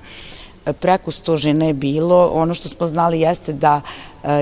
E, 0.67 0.73
preko 0.73 1.11
100 1.11 1.37
žena 1.37 1.67
je 1.67 1.75
bilo. 1.75 2.31
Ono 2.33 2.55
što 2.55 2.69
smo 2.69 2.89
znali 2.89 3.21
jeste 3.21 3.53
da 3.53 3.81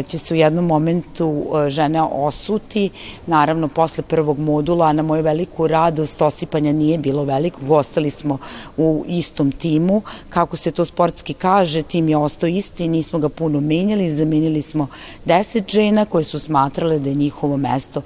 će 0.07 0.19
se 0.19 0.35
u 0.35 0.37
jednom 0.37 0.67
momentu 0.67 1.45
e, 1.67 1.71
žene 1.71 2.03
osuti, 2.03 2.91
naravno 3.27 3.69
posle 3.69 4.03
prvog 4.03 4.39
modula, 4.39 4.93
na 4.93 5.03
moju 5.03 5.23
veliku 5.23 5.67
radost 5.67 6.23
osipanja 6.23 6.73
nije 6.73 6.99
bilo 6.99 7.25
veliko, 7.25 7.61
ostali 7.69 8.11
smo 8.11 8.39
u 8.77 9.05
istom 9.09 9.53
timu, 9.53 10.03
kako 10.29 10.57
se 10.57 10.71
to 10.71 10.85
sportski 10.85 11.35
kaže, 11.35 11.83
tim 11.83 12.09
je 12.09 12.17
ostao 12.17 12.49
isti, 12.49 12.89
nismo 12.89 13.19
ga 13.19 13.29
puno 13.29 13.61
menjali, 13.61 14.11
zamenili 14.11 14.62
smo 14.62 14.87
deset 15.25 15.71
žena 15.71 16.05
koje 16.05 16.25
su 16.25 16.39
smatrale 16.39 16.99
da 16.99 17.09
je 17.09 17.15
njihovo 17.15 17.57
mesto 17.57 18.03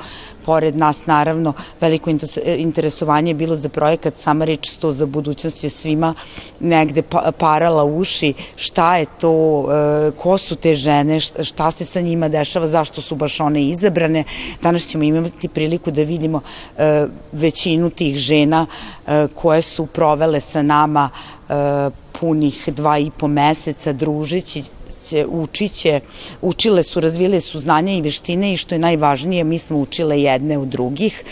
pored 0.47 0.77
nas. 0.77 1.07
Naravno 1.07 1.53
veliko 1.81 2.11
interesovanje 2.57 3.31
je 3.31 3.35
bilo 3.35 3.57
za 3.57 3.69
projekat 3.69 4.17
sama 4.17 4.45
reč 4.45 4.71
sto 4.71 4.93
za 4.93 5.07
budućnost 5.07 5.65
je 5.65 5.71
svima 5.71 6.15
negde 6.61 7.03
pa, 7.03 7.33
parala 7.39 7.85
uši. 7.85 8.35
Šta 8.57 8.97
je 8.97 9.07
to, 9.21 9.33
e, 9.73 10.11
ko 10.11 10.39
su 10.39 10.57
te 10.57 10.75
žene, 10.75 11.21
šta 11.21 11.66
šta 11.67 11.71
se 11.71 11.85
sa 11.85 12.01
njima 12.01 12.29
dešava, 12.29 12.67
zašto 12.67 13.03
su 13.03 13.17
baš 13.17 13.41
one 13.41 13.63
izabrane. 13.63 14.25
Danas 14.63 14.87
ćemo 14.87 15.05
imati 15.05 15.49
priliku 15.49 15.91
da 15.91 16.03
vidimo 16.03 16.41
e, 16.79 17.07
većinu 17.33 17.91
tih 17.91 18.17
žena 18.17 18.67
e, 18.67 19.27
koje 19.35 19.63
su 19.63 19.87
provele 19.87 20.41
sa 20.41 20.63
nama 20.63 21.11
e, 21.11 21.91
punih 22.21 22.69
dva 22.69 22.99
i 22.99 23.11
po 23.19 23.29
meseca 23.29 23.93
družeći 23.93 24.63
će, 25.09 25.27
učiće, 25.27 26.01
učile 26.43 26.83
su, 26.83 27.01
razvile 27.01 27.41
su 27.41 27.59
znanja 27.59 27.93
i 27.93 28.03
veštine 28.03 28.53
i 28.53 28.57
što 28.57 28.75
je 28.75 28.79
najvažnije, 28.79 29.45
mi 29.45 29.59
smo 29.59 29.79
učile 29.79 30.21
jedne 30.21 30.59
od 30.59 30.69
drugih 30.69 31.25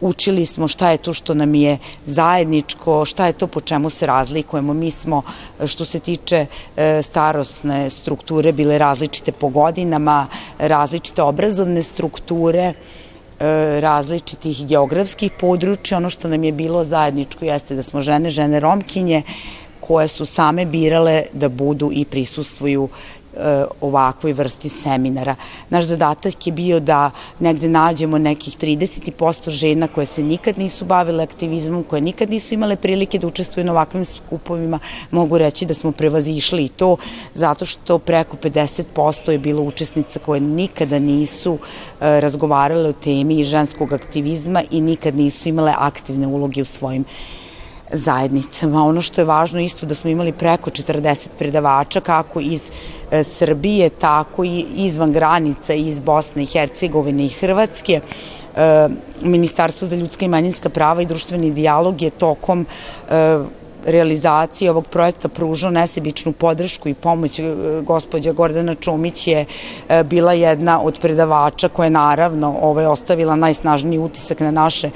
učili 0.00 0.46
smo 0.46 0.68
šta 0.68 0.90
je 0.90 0.98
to 0.98 1.14
što 1.14 1.34
nam 1.34 1.54
je 1.54 1.78
zajedničko, 2.06 3.04
šta 3.04 3.26
je 3.26 3.32
to 3.32 3.46
po 3.46 3.60
čemu 3.60 3.90
se 3.90 4.06
razlikujemo. 4.06 4.74
Mi 4.74 4.90
smo, 4.90 5.22
što 5.66 5.84
se 5.84 6.00
tiče 6.00 6.46
e, 6.76 7.02
starostne 7.02 7.90
strukture, 7.90 8.52
bile 8.52 8.78
različite 8.78 9.32
po 9.32 9.48
godinama, 9.48 10.26
različite 10.58 11.22
obrazovne 11.22 11.82
strukture, 11.82 12.62
e, 12.62 12.74
različitih 13.80 14.66
geografskih 14.66 15.32
područja. 15.40 15.96
Ono 15.96 16.10
što 16.10 16.28
nam 16.28 16.44
je 16.44 16.52
bilo 16.52 16.84
zajedničko 16.84 17.44
jeste 17.44 17.74
da 17.74 17.82
smo 17.82 18.02
žene, 18.02 18.30
žene 18.30 18.60
romkinje, 18.60 19.22
koje 19.80 20.08
su 20.08 20.26
same 20.26 20.66
birale 20.66 21.22
da 21.32 21.48
budu 21.48 21.90
i 21.92 22.04
prisustvuju 22.04 22.88
ovakvoj 23.80 24.32
vrsti 24.32 24.68
seminara. 24.68 25.34
Naš 25.70 25.84
zadatak 25.84 26.46
je 26.46 26.52
bio 26.52 26.80
da 26.80 27.10
negde 27.38 27.68
nađemo 27.68 28.18
nekih 28.18 28.56
30% 28.58 29.50
žena 29.50 29.88
koje 29.88 30.06
se 30.06 30.22
nikad 30.22 30.58
nisu 30.58 30.84
bavile 30.84 31.22
aktivizmom, 31.22 31.84
koje 31.84 32.00
nikad 32.00 32.30
nisu 32.30 32.54
imale 32.54 32.76
prilike 32.76 33.18
da 33.18 33.26
učestvuju 33.26 33.64
na 33.64 33.72
ovakvim 33.72 34.04
skupovima. 34.04 34.78
Mogu 35.10 35.38
reći 35.38 35.66
da 35.66 35.74
smo 35.74 35.92
prevazišli 35.92 36.64
i 36.64 36.68
to 36.68 36.96
zato 37.34 37.64
što 37.64 37.98
preko 37.98 38.36
50% 38.36 39.30
je 39.30 39.38
bilo 39.38 39.62
učesnica 39.62 40.18
koje 40.18 40.40
nikada 40.40 40.98
nisu 40.98 41.58
e, 42.00 42.20
razgovarale 42.20 42.88
o 42.88 42.92
temi 42.92 43.44
ženskog 43.44 43.92
aktivizma 43.92 44.62
i 44.70 44.80
nikad 44.80 45.16
nisu 45.16 45.48
imale 45.48 45.72
aktivne 45.78 46.26
uloge 46.26 46.62
u 46.62 46.64
svojim 46.64 47.04
zajednicama. 47.92 48.84
Ono 48.84 49.02
što 49.02 49.20
je 49.20 49.24
važno 49.24 49.60
isto 49.60 49.86
da 49.86 49.94
smo 49.94 50.10
imali 50.10 50.32
preko 50.32 50.70
40 50.70 51.28
predavača 51.38 52.00
kako 52.00 52.40
iz 52.40 52.62
e, 53.10 53.24
Srbije, 53.24 53.90
tako 53.90 54.44
i 54.44 54.64
izvan 54.76 55.12
granica 55.12 55.74
iz 55.74 56.00
Bosne 56.00 56.42
i 56.42 56.46
Hercegovine 56.46 57.26
i 57.26 57.28
Hrvatske. 57.28 58.00
E, 58.56 58.88
Ministarstvo 59.22 59.88
za 59.88 59.96
ljudska 59.96 60.24
i 60.24 60.28
manjinska 60.28 60.68
prava 60.68 61.02
i 61.02 61.06
društveni 61.06 61.50
dijalog 61.50 62.02
je 62.02 62.10
tokom 62.10 62.66
e, 63.86 63.90
realizacije 63.92 64.70
ovog 64.70 64.86
projekta 64.86 65.28
pružao 65.28 65.70
nesebičnu 65.70 66.32
podršku 66.32 66.88
i 66.88 66.94
pomoć. 66.94 67.40
Gospođa 67.82 68.32
Gordana 68.32 68.74
Čumić 68.74 69.26
je 69.26 69.44
bila 70.04 70.32
jedna 70.32 70.82
od 70.82 71.00
predavača 71.00 71.68
koja 71.68 71.86
je 71.86 71.90
naravno 71.90 72.56
ovaj, 72.62 72.86
ostavila 72.86 73.36
najsnažniji 73.36 73.98
utisak 73.98 74.40
na 74.40 74.50
naše 74.50 74.90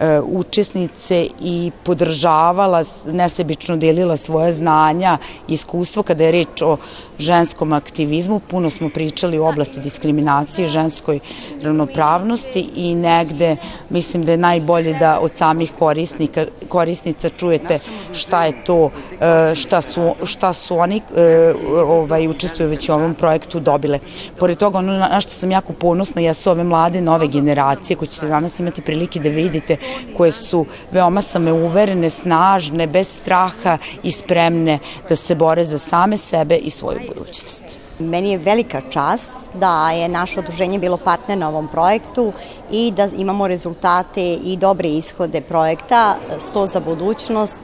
e, 0.00 0.20
učesnice 0.20 1.26
i 1.40 1.70
podržavala, 1.84 2.84
nesebično 3.06 3.76
delila 3.76 4.16
svoje 4.16 4.52
znanja 4.52 5.18
i 5.48 5.54
iskustvo 5.54 6.02
kada 6.02 6.24
je 6.24 6.32
reč 6.32 6.62
o 6.62 6.76
ženskom 7.20 7.72
aktivizmu. 7.72 8.40
Puno 8.40 8.70
smo 8.70 8.88
pričali 8.88 9.38
u 9.38 9.44
oblasti 9.44 9.80
diskriminacije, 9.80 10.68
ženskoj 10.68 11.18
ravnopravnosti 11.62 12.68
i 12.76 12.94
negde 12.94 13.56
mislim 13.90 14.24
da 14.24 14.32
je 14.32 14.38
najbolje 14.38 14.94
da 14.94 15.18
od 15.20 15.30
samih 15.36 15.72
korisnika, 15.78 16.46
korisnica 16.68 17.28
čujete 17.28 17.78
šta 18.12 18.44
je 18.44 18.64
to, 18.64 18.90
e, 19.20 19.54
šta 19.54 19.80
su, 19.80 20.14
šta 20.24 20.52
su 20.52 20.78
oni 20.78 21.00
e, 21.16 21.54
ovaj, 21.86 22.28
učestvuju 22.28 22.68
već 22.68 22.88
u 22.88 22.92
ovom 22.92 23.14
projektu 23.14 23.60
dobile. 23.60 23.98
Pored 24.38 24.58
toga, 24.58 24.78
ono 24.78 24.92
na 24.92 25.20
što 25.20 25.30
sam 25.30 25.50
jako 25.50 25.72
ponosna 25.72 26.22
jesu 26.22 26.50
ove 26.50 26.64
mlade 26.64 27.00
nove 27.00 27.28
generacije 27.28 27.96
koje 27.96 28.08
ćete 28.08 28.28
danas 28.28 28.60
imati 28.60 28.82
prilike 28.82 29.20
da 29.20 29.28
vidite, 29.28 29.76
koje 30.16 30.32
su 30.32 30.66
veoma 30.92 31.22
same 31.22 31.52
uverene, 31.52 32.10
snažne, 32.10 32.86
bez 32.86 33.08
straha 33.08 33.78
i 34.02 34.12
spremne 34.12 34.78
da 35.08 35.16
se 35.16 35.34
bore 35.34 35.64
za 35.64 35.78
same 35.78 36.16
sebe 36.16 36.56
i 36.56 36.70
svoju 36.70 37.00
budućnost. 37.14 37.64
Meni 37.98 38.30
je 38.30 38.38
velika 38.38 38.82
čast 38.90 39.30
da 39.54 39.90
je 39.90 40.08
naše 40.08 40.40
odruženje 40.40 40.78
bilo 40.78 40.96
partner 40.96 41.38
na 41.38 41.48
ovom 41.48 41.68
projektu 41.68 42.32
i 42.70 42.92
da 42.96 43.08
imamo 43.16 43.48
rezultate 43.48 44.34
i 44.34 44.56
dobre 44.56 44.88
ishode 44.88 45.40
projekta 45.40 46.16
100 46.38 46.66
za 46.66 46.80
budućnost, 46.80 47.60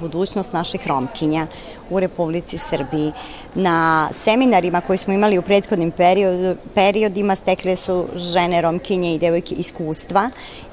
budućnost 0.00 0.52
naših 0.52 0.86
romkinja 0.86 1.46
u 1.90 2.00
Republici 2.00 2.58
Srbiji. 2.58 3.12
Na 3.54 4.08
seminarima 4.12 4.80
koji 4.80 4.96
smo 4.98 5.12
imali 5.12 5.38
u 5.38 5.42
prethodnim 5.42 5.90
period, 5.90 6.56
periodima 6.74 7.36
stekle 7.36 7.76
su 7.76 8.06
žene 8.14 8.60
romkinje 8.60 9.14
i 9.14 9.18
devojke 9.18 9.54
iskustva 9.54 10.30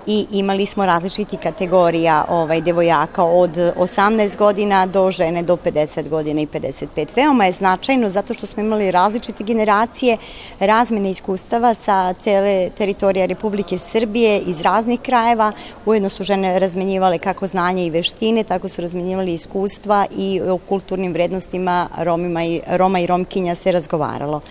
i 0.07 0.25
imali 0.31 0.65
smo 0.65 0.85
različiti 0.85 1.37
kategorija 1.37 2.25
ovaj, 2.29 2.61
devojaka 2.61 3.23
od 3.23 3.51
18 3.55 4.37
godina 4.37 4.85
do 4.85 5.11
žene 5.11 5.43
do 5.43 5.55
50 5.55 6.09
godina 6.09 6.41
i 6.41 6.47
55. 6.47 7.07
Veoma 7.15 7.45
je 7.45 7.51
značajno 7.51 8.09
zato 8.09 8.33
što 8.33 8.45
smo 8.45 8.63
imali 8.63 8.91
različite 8.91 9.43
generacije 9.43 10.17
razmene 10.59 11.11
iskustava 11.11 11.73
sa 11.73 12.13
cele 12.13 12.69
teritorije 12.77 13.27
Republike 13.27 13.77
Srbije 13.77 14.39
iz 14.39 14.61
raznih 14.61 14.99
krajeva. 14.99 15.51
Ujedno 15.85 16.09
su 16.09 16.23
žene 16.23 16.59
razmenjivale 16.59 17.17
kako 17.17 17.47
znanje 17.47 17.85
i 17.85 17.89
veštine, 17.89 18.43
tako 18.43 18.69
su 18.69 18.81
razmenjivali 18.81 19.33
iskustva 19.33 20.05
i 20.17 20.41
o 20.41 20.57
kulturnim 20.57 21.13
vrednostima 21.13 21.89
Romima 21.97 22.45
i, 22.45 22.61
Roma 22.69 22.99
i 22.99 23.05
Romkinja 23.05 23.55
se 23.55 23.71
razgovaralo. 23.71 24.41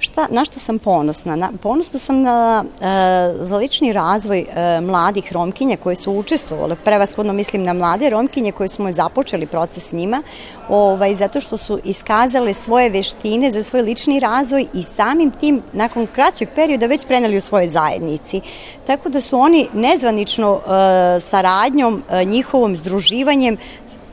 Šta, 0.00 0.26
na 0.30 0.44
što 0.44 0.60
sam 0.60 0.78
ponosna? 0.78 1.36
Na, 1.36 1.50
ponosna 1.62 1.98
sam 1.98 2.22
na, 2.22 2.64
e, 2.80 2.84
za 3.40 3.56
lični 3.56 3.92
razvoj 3.92 4.40
e, 4.40 4.80
mladih 4.80 5.32
romkinja 5.32 5.76
koje 5.76 5.96
su 5.96 6.12
učestvovale, 6.12 6.76
prevashodno 6.84 7.32
mislim 7.32 7.64
na 7.64 7.72
mlade 7.72 8.10
romkinje 8.10 8.52
koje 8.52 8.68
smo 8.68 8.92
započeli 8.92 9.46
proces 9.46 9.88
s 9.88 9.92
njima, 9.92 10.22
ovaj, 10.68 11.14
zato 11.14 11.40
što 11.40 11.56
su 11.56 11.78
iskazale 11.84 12.54
svoje 12.54 12.90
veštine 12.90 13.50
za 13.50 13.62
svoj 13.62 13.82
lični 13.82 14.20
razvoj 14.20 14.66
i 14.74 14.82
samim 14.82 15.30
tim 15.30 15.62
nakon 15.72 16.06
kraćeg 16.14 16.48
perioda 16.54 16.86
već 16.86 17.06
preneli 17.06 17.36
u 17.36 17.40
svojoj 17.40 17.68
zajednici. 17.68 18.40
Tako 18.86 19.08
da 19.08 19.20
su 19.20 19.38
oni 19.38 19.68
nezvanično 19.72 20.56
e, 20.56 21.20
saradnjom, 21.20 22.02
e, 22.10 22.24
njihovom 22.24 22.76
združivanjem 22.76 23.56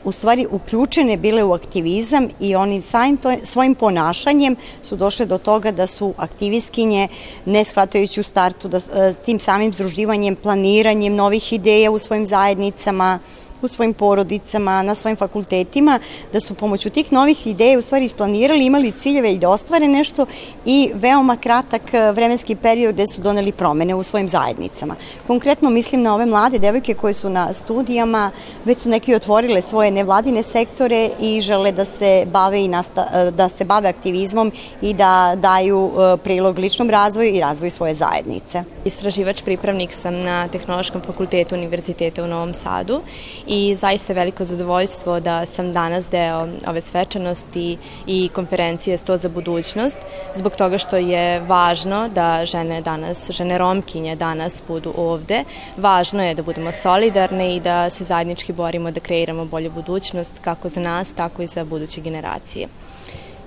u 0.04 0.12
stvari 0.12 0.46
uključene 0.50 1.16
bile 1.16 1.44
u 1.44 1.52
aktivizam 1.52 2.28
i 2.40 2.54
oni 2.54 2.80
samim 2.82 3.16
to, 3.16 3.36
svojim 3.42 3.74
ponašanjem 3.74 4.56
su 4.82 4.96
došle 4.96 5.26
do 5.26 5.38
toga 5.38 5.70
da 5.70 5.86
su 5.86 6.14
aktivistkinje, 6.16 7.08
ne 7.44 7.64
shvatajući 7.64 8.20
u 8.20 8.22
startu, 8.22 8.68
da, 8.68 8.76
e, 8.76 9.12
s 9.12 9.16
tim 9.24 9.40
samim 9.40 9.72
združivanjem, 9.72 10.36
planiranjem 10.36 11.14
novih 11.14 11.52
ideja 11.52 11.90
u 11.90 11.98
svojim 11.98 12.26
zajednicama, 12.26 13.18
u 13.62 13.68
svojim 13.68 13.94
porodicama, 13.94 14.82
na 14.82 14.94
svojim 14.94 15.16
fakultetima, 15.16 15.98
da 16.32 16.40
su 16.40 16.54
pomoću 16.54 16.90
tih 16.90 17.12
novih 17.12 17.46
ideja 17.46 17.78
u 17.78 17.82
stvari 17.82 18.04
isplanirali, 18.04 18.64
imali 18.64 18.92
ciljeve 18.92 19.32
i 19.32 19.38
da 19.38 19.48
ostvare 19.48 19.88
nešto 19.88 20.26
i 20.64 20.90
veoma 20.94 21.36
kratak 21.36 21.94
e, 21.94 22.12
vremenski 22.12 22.54
period 22.54 22.94
gde 22.94 23.06
su 23.06 23.22
doneli 23.22 23.52
promene 23.52 23.94
u 23.94 24.02
svojim 24.02 24.28
zajednicama. 24.28 24.94
Konkretno 25.26 25.70
mislim 25.70 26.02
na 26.02 26.14
ove 26.14 26.26
mlade 26.26 26.58
devojke 26.58 26.94
koje 26.94 27.14
su 27.14 27.30
na 27.30 27.52
studijama, 27.52 28.30
već 28.64 28.78
su 28.78 28.88
neki 28.88 29.14
otvorile 29.14 29.62
svoje 29.62 29.90
nevladine 29.90 30.42
sektore 30.42 31.10
i 31.20 31.40
žele 31.40 31.72
da 31.72 31.84
se 31.84 32.26
bave 32.32 32.64
i 32.64 32.68
nasta, 32.68 33.06
e, 33.14 33.30
da 33.30 33.48
se 33.48 33.64
bave 33.64 33.88
aktivizmom 33.88 34.52
i 34.82 34.94
da 34.94 35.34
daju 35.36 35.90
e, 35.90 36.16
prilog 36.16 36.58
ličnom 36.58 36.90
razvoju 36.90 37.34
i 37.34 37.40
razvoju 37.40 37.70
svoje 37.70 37.94
zajednice. 37.94 38.64
Istraživač 38.84 39.42
pripravnik 39.42 39.92
sam 39.92 40.14
na 40.14 40.48
Tehnološkom 40.48 41.00
fakultetu 41.00 41.54
Univerziteta 41.54 42.24
u 42.24 42.26
Novom 42.26 42.54
Sadu 42.54 43.00
i 43.48 43.74
zaista 43.74 44.12
veliko 44.12 44.44
zadovoljstvo 44.44 45.20
da 45.20 45.46
sam 45.46 45.72
danas 45.72 46.08
deo 46.10 46.48
ove 46.66 46.80
svečanosti 46.80 47.76
i 48.06 48.28
konferencije 48.34 48.96
100 48.96 49.16
za 49.16 49.28
budućnost, 49.28 49.96
zbog 50.34 50.56
toga 50.56 50.78
što 50.78 50.96
je 50.96 51.40
važno 51.40 52.08
da 52.08 52.44
žene 52.44 52.80
danas, 52.80 53.30
žene 53.30 53.58
romkinje 53.58 54.16
danas 54.16 54.62
budu 54.68 54.92
ovde. 54.96 55.44
Važno 55.76 56.24
je 56.24 56.34
da 56.34 56.42
budemo 56.42 56.72
solidarne 56.72 57.56
i 57.56 57.60
da 57.60 57.90
se 57.90 58.04
zajednički 58.04 58.52
borimo 58.52 58.90
da 58.90 59.00
kreiramo 59.00 59.44
bolju 59.44 59.70
budućnost 59.70 60.38
kako 60.40 60.68
za 60.68 60.80
nas, 60.80 61.12
tako 61.12 61.42
i 61.42 61.46
za 61.46 61.64
buduće 61.64 62.00
generacije. 62.00 62.68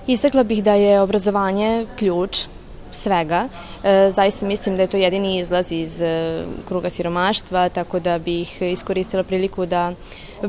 Istakla 0.08 0.44
bih 0.44 0.64
da 0.64 0.74
je 0.74 1.02
obrazovanje 1.02 1.86
ključ 2.00 2.46
svega. 2.92 3.48
E, 3.84 4.12
zaista 4.12 4.46
mislim 4.46 4.76
da 4.78 4.84
je 4.84 4.88
to 4.88 4.98
jedini 4.98 5.38
izlaz 5.40 5.72
iz 5.72 6.02
e, 6.02 6.44
kruga 6.68 6.90
siromaštva, 6.90 7.70
tako 7.70 8.00
da 8.00 8.20
bih 8.20 8.62
iskoristila 8.62 9.24
priliku 9.24 9.66
da 9.66 9.94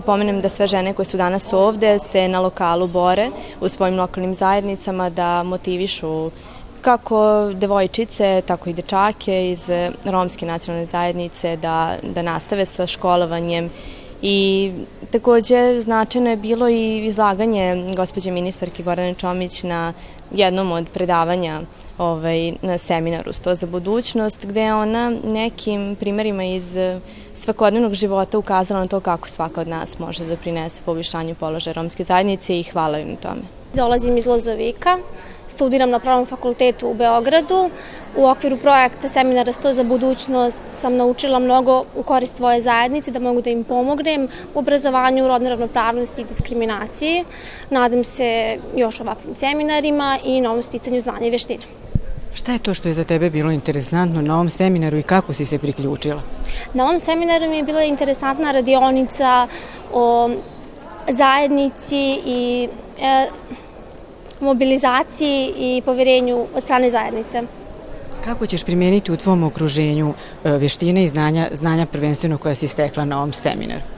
pomenem 0.06 0.40
da 0.40 0.48
sve 0.48 0.66
žene 0.66 0.94
koje 0.94 1.06
su 1.06 1.16
danas 1.16 1.52
ovde 1.52 1.98
se 1.98 2.28
na 2.28 2.40
lokalu 2.40 2.86
bore 2.86 3.30
u 3.60 3.68
svojim 3.68 3.98
lokalnim 3.98 4.34
zajednicama 4.34 5.10
da 5.10 5.42
motivišu 5.42 6.30
kako 6.80 7.50
devojčice, 7.54 8.42
tako 8.46 8.70
i 8.70 8.72
dečake 8.72 9.50
iz 9.50 9.70
romske 10.04 10.46
nacionalne 10.46 10.86
zajednice 10.86 11.56
da, 11.56 11.96
da 12.02 12.22
nastave 12.22 12.64
sa 12.64 12.86
školovanjem 12.86 13.70
I 14.22 14.72
takođe 15.10 15.80
značajno 15.80 16.30
je 16.30 16.36
bilo 16.36 16.68
i 16.68 17.06
izlaganje 17.06 17.86
gospođe 17.96 18.30
ministarke 18.30 18.82
Gordane 18.82 19.14
Čomić 19.14 19.62
na 19.62 19.92
jednom 20.30 20.72
od 20.72 20.88
predavanja 20.94 21.60
ovaj, 22.02 22.52
na 22.62 22.78
seminaru 22.78 23.32
Sto 23.32 23.54
za 23.54 23.66
budućnost, 23.66 24.46
gde 24.46 24.60
je 24.60 24.74
ona 24.74 25.12
nekim 25.24 25.96
primerima 26.00 26.44
iz 26.44 26.76
svakodnevnog 27.34 27.94
života 27.94 28.38
ukazala 28.38 28.80
na 28.80 28.86
to 28.86 29.00
kako 29.00 29.28
svaka 29.28 29.60
od 29.60 29.68
nas 29.68 29.98
može 29.98 30.24
da 30.24 30.36
prinese 30.36 30.82
povišanju 30.84 31.34
položaja 31.34 31.74
romske 31.74 32.04
zajednice 32.04 32.58
i 32.58 32.62
hvala 32.62 32.98
im 32.98 33.16
tome. 33.16 33.42
Dolazim 33.74 34.16
iz 34.16 34.26
Lozovika, 34.26 34.98
studiram 35.48 35.90
na 35.90 35.98
Pravnom 35.98 36.26
fakultetu 36.26 36.88
u 36.88 36.94
Beogradu. 36.94 37.70
U 38.16 38.26
okviru 38.26 38.56
projekta 38.56 39.08
Seminara 39.08 39.52
100 39.52 39.72
za 39.72 39.84
budućnost 39.84 40.58
sam 40.80 40.96
naučila 40.96 41.38
mnogo 41.38 41.84
u 41.96 42.02
korist 42.02 42.36
svoje 42.36 42.62
zajednice, 42.62 43.10
da 43.10 43.18
mogu 43.18 43.42
da 43.42 43.50
im 43.50 43.64
pomognem 43.64 44.28
u 44.54 44.58
obrazovanju, 44.58 45.28
rodne 45.28 45.50
ravnopravnosti 45.50 46.22
i 46.22 46.24
diskriminaciji. 46.24 47.24
Nadam 47.70 48.04
se 48.04 48.58
još 48.76 49.00
ovakvim 49.00 49.34
seminarima 49.34 50.18
i 50.24 50.40
novom 50.40 50.62
sticanju 50.62 51.00
znanja 51.00 51.26
i 51.26 51.30
veština. 51.30 51.62
Šta 52.34 52.52
je 52.52 52.58
to 52.58 52.74
što 52.74 52.88
je 52.88 52.94
za 52.94 53.04
tebe 53.04 53.30
bilo 53.30 53.50
interesantno 53.50 54.22
na 54.22 54.34
ovom 54.34 54.50
seminaru 54.50 54.98
i 54.98 55.02
kako 55.02 55.32
si 55.32 55.44
se 55.44 55.58
priključila? 55.58 56.22
Na 56.74 56.84
ovom 56.84 57.00
seminaru 57.00 57.50
mi 57.50 57.56
je 57.56 57.62
bila 57.62 57.82
interesantna 57.82 58.52
radionica 58.52 59.48
o 59.92 60.30
zajednici 61.08 62.20
i 62.26 62.68
e, 63.00 63.26
mobilizaciji 64.40 65.52
i 65.56 65.82
poverenju 65.84 66.46
od 66.54 66.64
strane 66.64 66.90
zajednice. 66.90 67.42
Kako 68.24 68.46
ćeš 68.46 68.64
primijeniti 68.64 69.12
u 69.12 69.16
tvom 69.16 69.42
okruženju 69.44 70.14
e, 70.44 70.50
veštine 70.50 71.04
i 71.04 71.08
znanja, 71.08 71.48
znanja 71.52 71.86
prvenstveno 71.86 72.38
koja 72.38 72.54
si 72.54 72.68
stekla 72.68 73.04
na 73.04 73.16
ovom 73.16 73.32
seminaru? 73.32 73.91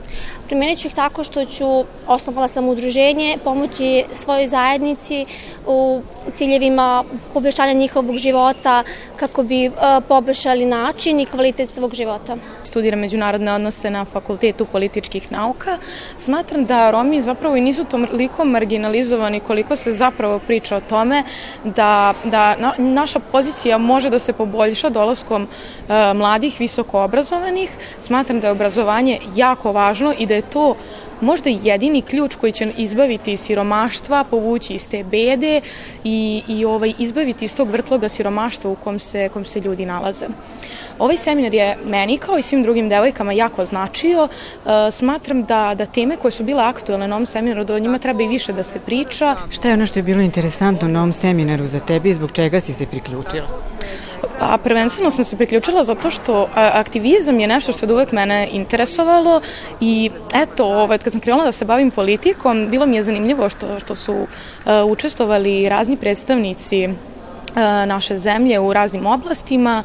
Primenit 0.45 0.79
ću 0.79 0.87
ih 0.87 0.93
tako 0.93 1.23
što 1.23 1.45
ću, 1.45 1.65
osnovala 2.07 2.47
sam 2.47 2.69
udruženje, 2.69 3.37
pomoći 3.43 4.03
svojoj 4.13 4.47
zajednici 4.47 5.25
u 5.67 6.01
ciljevima 6.33 7.03
poboljšanja 7.33 7.73
njihovog 7.73 8.17
života 8.17 8.83
kako 9.15 9.43
bi 9.43 9.67
uh, 9.67 9.73
poboljšali 10.07 10.65
način 10.65 11.19
i 11.19 11.25
kvalitet 11.25 11.69
svog 11.69 11.93
života. 11.93 12.37
Studiram 12.75 12.99
međunarodne 12.99 13.53
odnose 13.53 13.89
na 13.89 14.05
Fakultetu 14.05 14.65
političkih 14.65 15.31
nauka. 15.31 15.77
Smatram 16.17 16.65
da 16.65 16.91
Romi 16.91 17.21
zapravo 17.21 17.55
i 17.55 17.61
nisu 17.61 17.85
toliko 17.85 18.45
marginalizovani 18.45 19.39
koliko 19.39 19.75
se 19.75 19.93
zapravo 19.93 20.39
priča 20.39 20.75
o 20.75 20.81
tome 20.81 21.23
da, 21.63 22.13
da 22.23 22.55
na, 22.55 22.73
naša 22.77 23.19
pozicija 23.19 23.77
može 23.77 24.09
da 24.09 24.19
se 24.19 24.33
poboljša 24.33 24.89
dolaskom 24.89 25.43
uh, 25.43 25.89
mladih 26.15 26.59
visoko 26.59 27.03
obrazovanih. 27.03 27.71
Smatram 28.01 28.39
da 28.39 28.47
je 28.47 28.51
obrazovanje 28.51 29.19
jako 29.35 29.71
važno 29.71 30.13
i 30.17 30.25
da 30.25 30.35
je 30.35 30.41
to 30.41 30.75
možda 31.21 31.49
jedini 31.49 32.01
ključ 32.01 32.35
koji 32.35 32.51
će 32.51 32.71
izbaviti 32.77 33.37
siromaštva, 33.37 34.23
povući 34.23 34.73
iz 34.73 34.89
te 34.89 35.03
bede 35.03 35.61
i, 36.03 36.43
i 36.47 36.65
ovaj, 36.65 36.93
izbaviti 36.99 37.45
iz 37.45 37.55
tog 37.55 37.69
vrtloga 37.69 38.09
siromaštva 38.09 38.71
u 38.71 38.75
kom 38.75 38.99
se, 38.99 39.29
kom 39.29 39.45
se 39.45 39.59
ljudi 39.59 39.85
nalaze. 39.85 40.25
Ovaj 40.99 41.17
seminar 41.17 41.53
je 41.53 41.77
meni 41.85 42.17
kao 42.17 42.37
i 42.37 42.41
svim 42.41 42.63
drugim 42.63 42.89
devojkama 42.89 43.33
jako 43.33 43.65
značio. 43.65 44.27
E, 44.27 44.91
smatram 44.91 45.43
da, 45.43 45.75
da 45.77 45.85
teme 45.85 46.17
koje 46.17 46.31
su 46.31 46.43
bile 46.43 46.63
aktualne 46.63 47.07
na 47.07 47.15
ovom 47.15 47.25
seminaru, 47.25 47.63
da 47.63 47.75
o 47.75 47.79
njima 47.79 47.99
treba 47.99 48.23
i 48.23 48.27
više 48.27 48.53
da 48.53 48.63
se 48.63 48.79
priča. 48.79 49.35
Šta 49.49 49.67
je 49.67 49.73
ono 49.73 49.85
što 49.85 49.99
je 49.99 50.03
bilo 50.03 50.21
interesantno 50.21 50.87
na 50.87 50.99
ovom 50.99 51.11
seminaru 51.11 51.67
za 51.67 51.79
tebi 51.79 52.09
i 52.09 52.13
zbog 52.13 52.31
čega 52.31 52.59
si 52.59 52.73
se 52.73 52.85
priključila? 52.85 53.47
Pa 54.39 54.57
prvenstveno 54.63 55.11
sam 55.11 55.25
se 55.25 55.37
priključila 55.37 55.83
zato 55.83 56.09
što 56.09 56.49
aktivizam 56.53 57.39
je 57.39 57.47
nešto 57.47 57.71
što 57.71 57.85
je 57.85 57.93
uvek 57.93 58.11
mene 58.11 58.49
interesovalo 58.51 59.41
i 59.81 60.11
eto, 60.33 60.65
ovaj, 60.65 60.97
kad 60.97 61.11
sam 61.11 61.21
krenula 61.21 61.45
da 61.45 61.51
se 61.51 61.65
bavim 61.65 61.91
politikom, 61.91 62.67
bilo 62.69 62.85
mi 62.85 62.95
je 62.95 63.03
zanimljivo 63.03 63.49
što, 63.49 63.79
što 63.79 63.95
su 63.95 64.13
uh, 64.13 64.27
učestvovali 64.87 65.69
razni 65.69 65.97
predstavnici 65.97 66.87
uh, 66.87 66.93
naše 67.87 68.17
zemlje 68.17 68.59
u 68.59 68.73
raznim 68.73 69.05
oblastima 69.05 69.83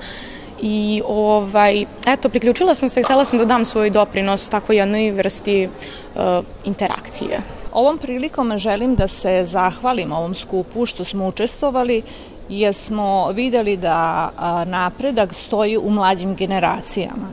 i 0.63 1.03
ovaj, 1.07 1.85
eto, 2.07 2.29
priključila 2.29 2.75
sam 2.75 2.89
se 2.89 3.03
htela 3.03 3.25
sam 3.25 3.39
da 3.39 3.45
dam 3.45 3.65
svoj 3.65 3.91
doprinos 3.91 4.49
tako 4.49 4.73
jednoj 4.73 5.11
vrsti 5.11 5.69
uh, 5.69 6.45
interakcije. 6.65 7.41
Ovom 7.73 7.99
prilikom 7.99 8.59
želim 8.59 8.95
da 8.95 9.09
se 9.09 9.45
zahvalim 9.45 10.13
ovom 10.13 10.35
skupu 10.35 10.87
što 10.87 11.05
smo 11.05 11.27
učestvovali 11.27 12.03
jer 12.51 12.75
smo 12.75 13.31
videli 13.33 13.77
da 13.77 14.31
napredak 14.67 15.35
stoji 15.35 15.77
u 15.79 15.91
mlađim 15.91 16.35
generacijama. 16.35 17.29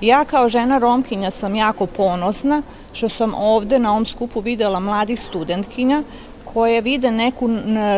Ja 0.00 0.24
kao 0.24 0.48
žena 0.48 0.78
Romkinja 0.78 1.30
sam 1.30 1.54
jako 1.54 1.86
ponosna 1.86 2.62
što 2.92 3.08
sam 3.08 3.34
ovde 3.34 3.78
na 3.78 3.90
ovom 3.90 4.06
skupu 4.06 4.40
videla 4.40 4.80
mladih 4.80 5.20
studentkinja 5.20 6.02
koje 6.44 6.80
vide 6.80 7.10
neku 7.10 7.48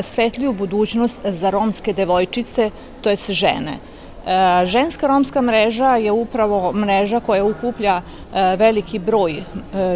svetliju 0.02 0.52
budućnost 0.52 1.20
za 1.24 1.50
romske 1.50 1.92
devojčice, 1.92 2.70
to 3.00 3.10
jest 3.10 3.30
žene. 3.30 3.78
E, 4.26 4.66
ženska 4.66 5.06
romska 5.06 5.42
mreža 5.42 5.96
je 5.96 6.12
upravo 6.12 6.72
mreža 6.72 7.20
koja 7.20 7.44
ukuplja 7.44 8.00
e, 8.34 8.56
veliki 8.56 8.98
broj 8.98 9.32
e, 9.32 9.42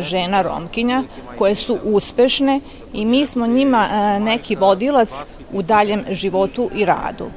žena 0.00 0.42
romkinja 0.42 1.02
koje 1.38 1.54
su 1.54 1.78
uspešne 1.84 2.60
i 2.92 3.04
mi 3.04 3.26
smo 3.26 3.46
njima 3.46 3.88
neki 4.18 4.56
vodilac 4.56 5.24
u 5.52 5.62
daljem 5.62 6.04
životu 6.10 6.70
i 6.74 6.84
radu. 6.84 7.30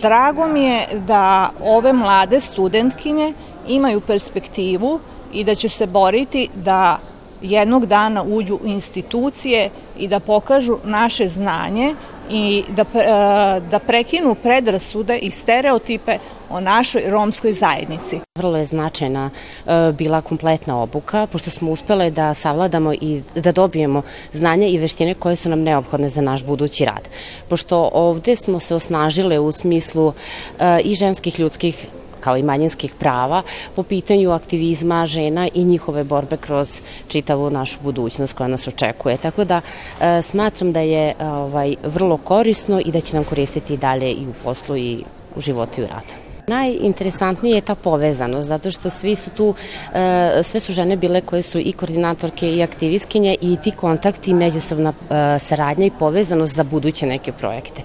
Drago 0.00 0.46
mi 0.46 0.64
je 0.64 0.86
da 1.06 1.50
ove 1.60 1.92
mlade 1.92 2.40
studentkinje 2.40 3.32
imaju 3.68 4.00
perspektivu 4.00 5.00
i 5.32 5.44
da 5.44 5.54
će 5.54 5.68
se 5.68 5.86
boriti 5.86 6.48
da 6.54 6.98
jednog 7.42 7.86
dana 7.86 8.22
uđu 8.22 8.54
u 8.54 8.66
institucije 8.66 9.70
i 9.98 10.08
da 10.08 10.20
pokažu 10.20 10.78
naše 10.84 11.28
znanje 11.28 11.94
i 12.30 12.64
da, 12.68 12.82
e, 12.82 13.60
da 13.60 13.78
prekinu 13.78 14.34
predrasude 14.34 15.18
i 15.18 15.30
stereotipe 15.30 16.18
o 16.50 16.60
našoj 16.60 17.02
romskoj 17.06 17.52
zajednici. 17.52 18.20
Vrlo 18.38 18.58
je 18.58 18.64
značajna 18.64 19.30
e, 19.30 19.92
bila 19.92 20.20
kompletna 20.20 20.82
obuka, 20.82 21.26
pošto 21.26 21.50
smo 21.50 21.70
uspele 21.70 22.10
da 22.10 22.34
savladamo 22.34 22.92
i 22.92 23.22
da 23.34 23.52
dobijemo 23.52 24.02
znanje 24.32 24.70
i 24.70 24.78
veštine 24.78 25.14
koje 25.14 25.36
su 25.36 25.48
nam 25.48 25.60
neophodne 25.60 26.08
za 26.08 26.20
naš 26.20 26.44
budući 26.44 26.84
rad. 26.84 27.08
Pošto 27.48 27.90
ovde 27.92 28.36
smo 28.36 28.60
se 28.60 28.74
osnažile 28.74 29.38
u 29.38 29.52
smislu 29.52 30.12
e, 30.58 30.80
i 30.80 30.94
ženskih 30.94 31.40
ljudskih 31.40 31.86
kao 32.20 32.36
i 32.36 32.42
manjinskih 32.42 32.94
prava 32.94 33.42
po 33.76 33.82
pitanju 33.82 34.30
aktivizma 34.30 35.06
žena 35.06 35.48
i 35.54 35.64
njihove 35.64 36.04
borbe 36.04 36.36
kroz 36.36 36.80
čitavu 37.08 37.50
našu 37.50 37.78
budućnost 37.82 38.36
koja 38.36 38.48
nas 38.48 38.68
očekuje. 38.68 39.16
Tako 39.16 39.44
da 39.44 39.60
e, 40.00 40.22
smatram 40.22 40.72
da 40.72 40.80
je 40.80 41.14
ovaj, 41.20 41.76
vrlo 41.84 42.16
korisno 42.16 42.80
i 42.84 42.90
da 42.90 43.00
će 43.00 43.16
nam 43.16 43.24
koristiti 43.24 43.74
i 43.74 43.76
dalje 43.76 44.12
i 44.12 44.26
u 44.26 44.32
poslu 44.44 44.76
i 44.76 45.04
u 45.36 45.40
životu 45.40 45.80
i 45.80 45.84
u 45.84 45.86
radu. 45.86 46.25
Najinteresantnije 46.48 47.54
je 47.54 47.60
ta 47.60 47.74
povezanost, 47.74 48.48
zato 48.48 48.70
što 48.70 48.90
svi 48.90 49.14
su 49.14 49.30
tu, 49.30 49.54
e, 49.94 50.42
sve 50.42 50.60
su 50.60 50.72
žene 50.72 50.96
bile 50.96 51.20
koje 51.20 51.42
su 51.42 51.58
i 51.58 51.72
koordinatorke 51.72 52.48
i 52.48 52.62
aktivistkinje 52.62 53.36
i 53.40 53.56
ti 53.64 53.70
kontakti, 53.70 54.34
međusobna 54.34 54.92
e, 54.92 55.38
saradnja 55.38 55.86
i 55.86 55.90
povezanost 55.98 56.54
za 56.54 56.64
buduće 56.64 57.06
neke 57.06 57.32
projekte. 57.32 57.82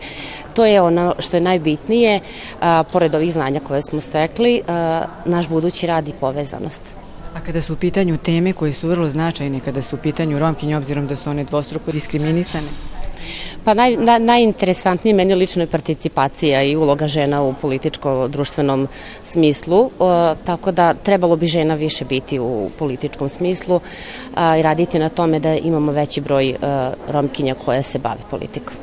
To 0.54 0.66
je 0.66 0.82
ono 0.82 1.16
što 1.20 1.38
je 1.38 1.42
najbitnije, 1.42 2.20
pored 2.92 3.16
ovih 3.16 3.34
znanja 3.34 3.60
koje 3.60 3.82
smo 3.82 4.02
stekli, 4.02 4.62
naš 5.26 5.48
budući 5.50 5.88
rad 5.88 6.08
i 6.08 6.14
povezanost. 6.20 6.84
A 7.36 7.40
kada 7.40 7.62
su 7.62 7.74
u 7.74 7.76
pitanju 7.76 8.18
teme 8.18 8.54
koje 8.54 8.74
su 8.74 8.88
vrlo 8.88 9.10
značajne, 9.10 9.60
kada 9.60 9.82
su 9.82 9.96
u 9.96 10.00
pitanju 10.00 10.40
romkinje, 10.40 10.78
obzirom 10.78 11.08
da 11.08 11.16
su 11.16 11.30
one 11.30 11.44
dvostruko 11.44 11.92
diskriminisane? 11.92 12.68
Pa 13.64 13.74
naj, 13.74 13.96
na, 13.98 14.18
najinteresantnije 14.18 15.14
meni 15.14 15.36
lično 15.36 15.64
je 15.64 15.68
participacija 15.68 16.64
i 16.64 16.76
uloga 16.76 17.08
žena 17.08 17.42
u 17.44 17.54
političko-društvenom 17.62 18.88
smislu, 19.24 19.90
o, 20.00 20.36
tako 20.46 20.72
da 20.72 20.94
trebalo 20.94 21.36
bi 21.36 21.46
žena 21.46 21.76
više 21.76 22.06
biti 22.06 22.40
u 22.40 22.70
političkom 22.80 23.30
smislu 23.30 23.80
a, 24.36 24.58
i 24.58 24.62
raditi 24.62 25.00
na 25.00 25.10
tome 25.10 25.40
da 25.40 25.56
imamo 25.56 25.92
veći 25.92 26.22
broj 26.22 26.56
a, 26.62 26.94
romkinja 27.08 27.56
koje 27.66 27.84
se 27.84 28.00
bave 28.00 28.22
politikom. 28.30 28.76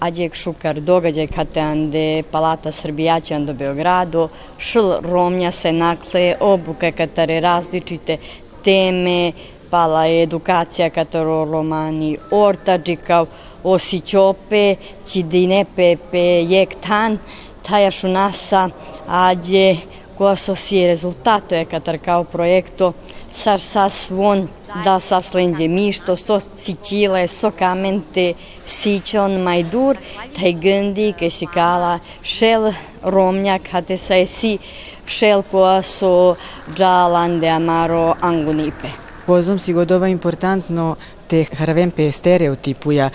Ađek 0.00 0.34
Šukar 0.34 0.80
događaj 0.80 1.26
kateande 1.26 2.22
Palata 2.30 2.72
Srbijaćan 2.72 3.46
do 3.46 3.54
Beogradu, 3.54 4.28
šl 4.58 4.92
Romnja 5.00 5.50
se 5.50 5.72
nakle, 5.72 6.34
obuke 6.40 6.92
katare 6.92 7.40
različite 7.40 8.16
teme, 8.64 9.32
pala 9.70 10.04
je 10.04 10.22
edukacija 10.22 10.90
kataro 10.90 11.44
romani, 11.44 12.16
ortađikav, 12.30 13.26
osićope, 13.66 14.76
jek 16.48 16.74
tan, 16.86 17.18
tajašu 17.62 18.08
nasa, 18.08 18.68
ađe, 19.08 19.76
koja 20.18 20.36
so 20.36 20.54
si 20.54 20.86
rezultato 20.86 21.54
je 21.54 21.64
katar 21.64 21.98
kao 21.98 22.24
projekto, 22.24 22.92
sar 23.32 23.60
sas 23.60 24.10
von 24.10 24.48
da 24.84 25.00
saslenđe 25.00 25.68
mišto, 25.68 26.16
so 26.16 26.40
sicile, 26.40 27.26
so 27.26 27.50
kamente, 27.50 28.34
sićon 28.64 29.42
majdur, 29.42 29.96
taj 30.40 30.52
gândi 30.52 31.12
che 31.18 31.30
si 31.30 31.46
cala 31.54 31.98
shel 32.24 32.72
romnjak, 33.02 33.68
hate 33.70 33.96
sa 33.96 34.26
si 34.26 34.58
shel 35.06 35.42
koja 35.50 35.82
so 35.82 36.36
già 36.76 37.08
lande 37.08 37.48
amaro 37.48 38.14
angunipe. 38.20 38.88
Pozom 39.26 39.58
si 39.58 39.72
godova 39.72 40.08
importantno 40.08 40.96
te 41.28 41.46
haravempe 41.58 42.10
stereotipuja 42.12 43.10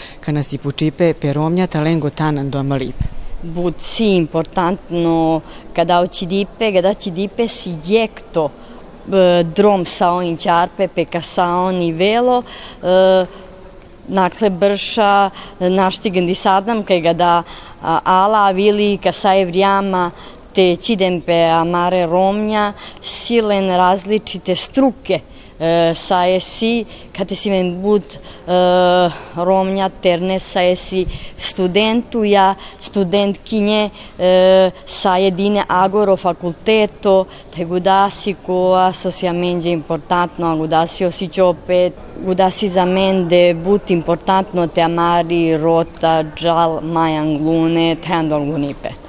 talengo 1.68 2.10
tanan 2.10 2.50
do 2.50 2.60
amalipe. 2.60 3.06
Bud 3.44 3.80
si 3.80 4.16
importantno 4.16 5.42
kada 5.74 6.02
ocidipe, 6.02 6.72
kada 6.74 6.90
ocidipe 6.90 7.48
si 7.48 7.76
jekto 7.86 8.52
drom 9.56 9.86
sa 9.86 10.12
onim 10.14 10.38
čarpe, 10.38 10.88
peka 10.88 11.22
sa 11.22 11.48
oni 11.66 11.92
velo, 11.92 12.44
nakle 14.08 14.50
brša 14.50 15.30
naštigan 15.60 16.26
di 16.26 16.36
sadam 16.36 16.84
kaj 16.84 17.02
ga 17.02 17.14
da 17.14 17.44
ala 18.04 18.52
vili 18.52 18.98
kasaje 18.98 19.46
vrijama 19.46 20.12
te 20.54 20.76
čidempe 20.76 21.46
amare 21.50 22.06
romnja 22.06 22.74
silen 23.02 23.70
različite 23.76 24.56
struke 24.56 25.20
saesi, 25.94 26.86
kate 27.14 27.36
si 27.38 27.52
men 27.54 27.76
bud 27.84 28.18
Romnja 29.36 29.90
terne 30.02 30.40
saesi 30.42 31.06
studentuja, 31.38 32.56
studentkinje 32.80 33.90
sa 34.86 35.18
jedine 35.22 35.66
agoro 35.70 36.16
fakulteto, 36.18 37.28
te 37.54 37.66
gudasi 37.66 38.36
ko 38.46 38.76
asociamente 38.76 39.70
importantno, 39.70 40.56
gudasi 40.58 41.06
opet, 41.42 41.94
gudasi 42.26 42.70
za 42.70 42.86
men 42.86 43.28
de 43.28 43.54
but 43.54 43.90
importantno 43.90 44.68
te 44.68 44.82
amari 44.82 45.58
rota, 45.58 46.24
džal, 46.36 46.82
majanglune, 46.82 47.96
te 48.02 48.14
andolgunipe. 48.14 49.01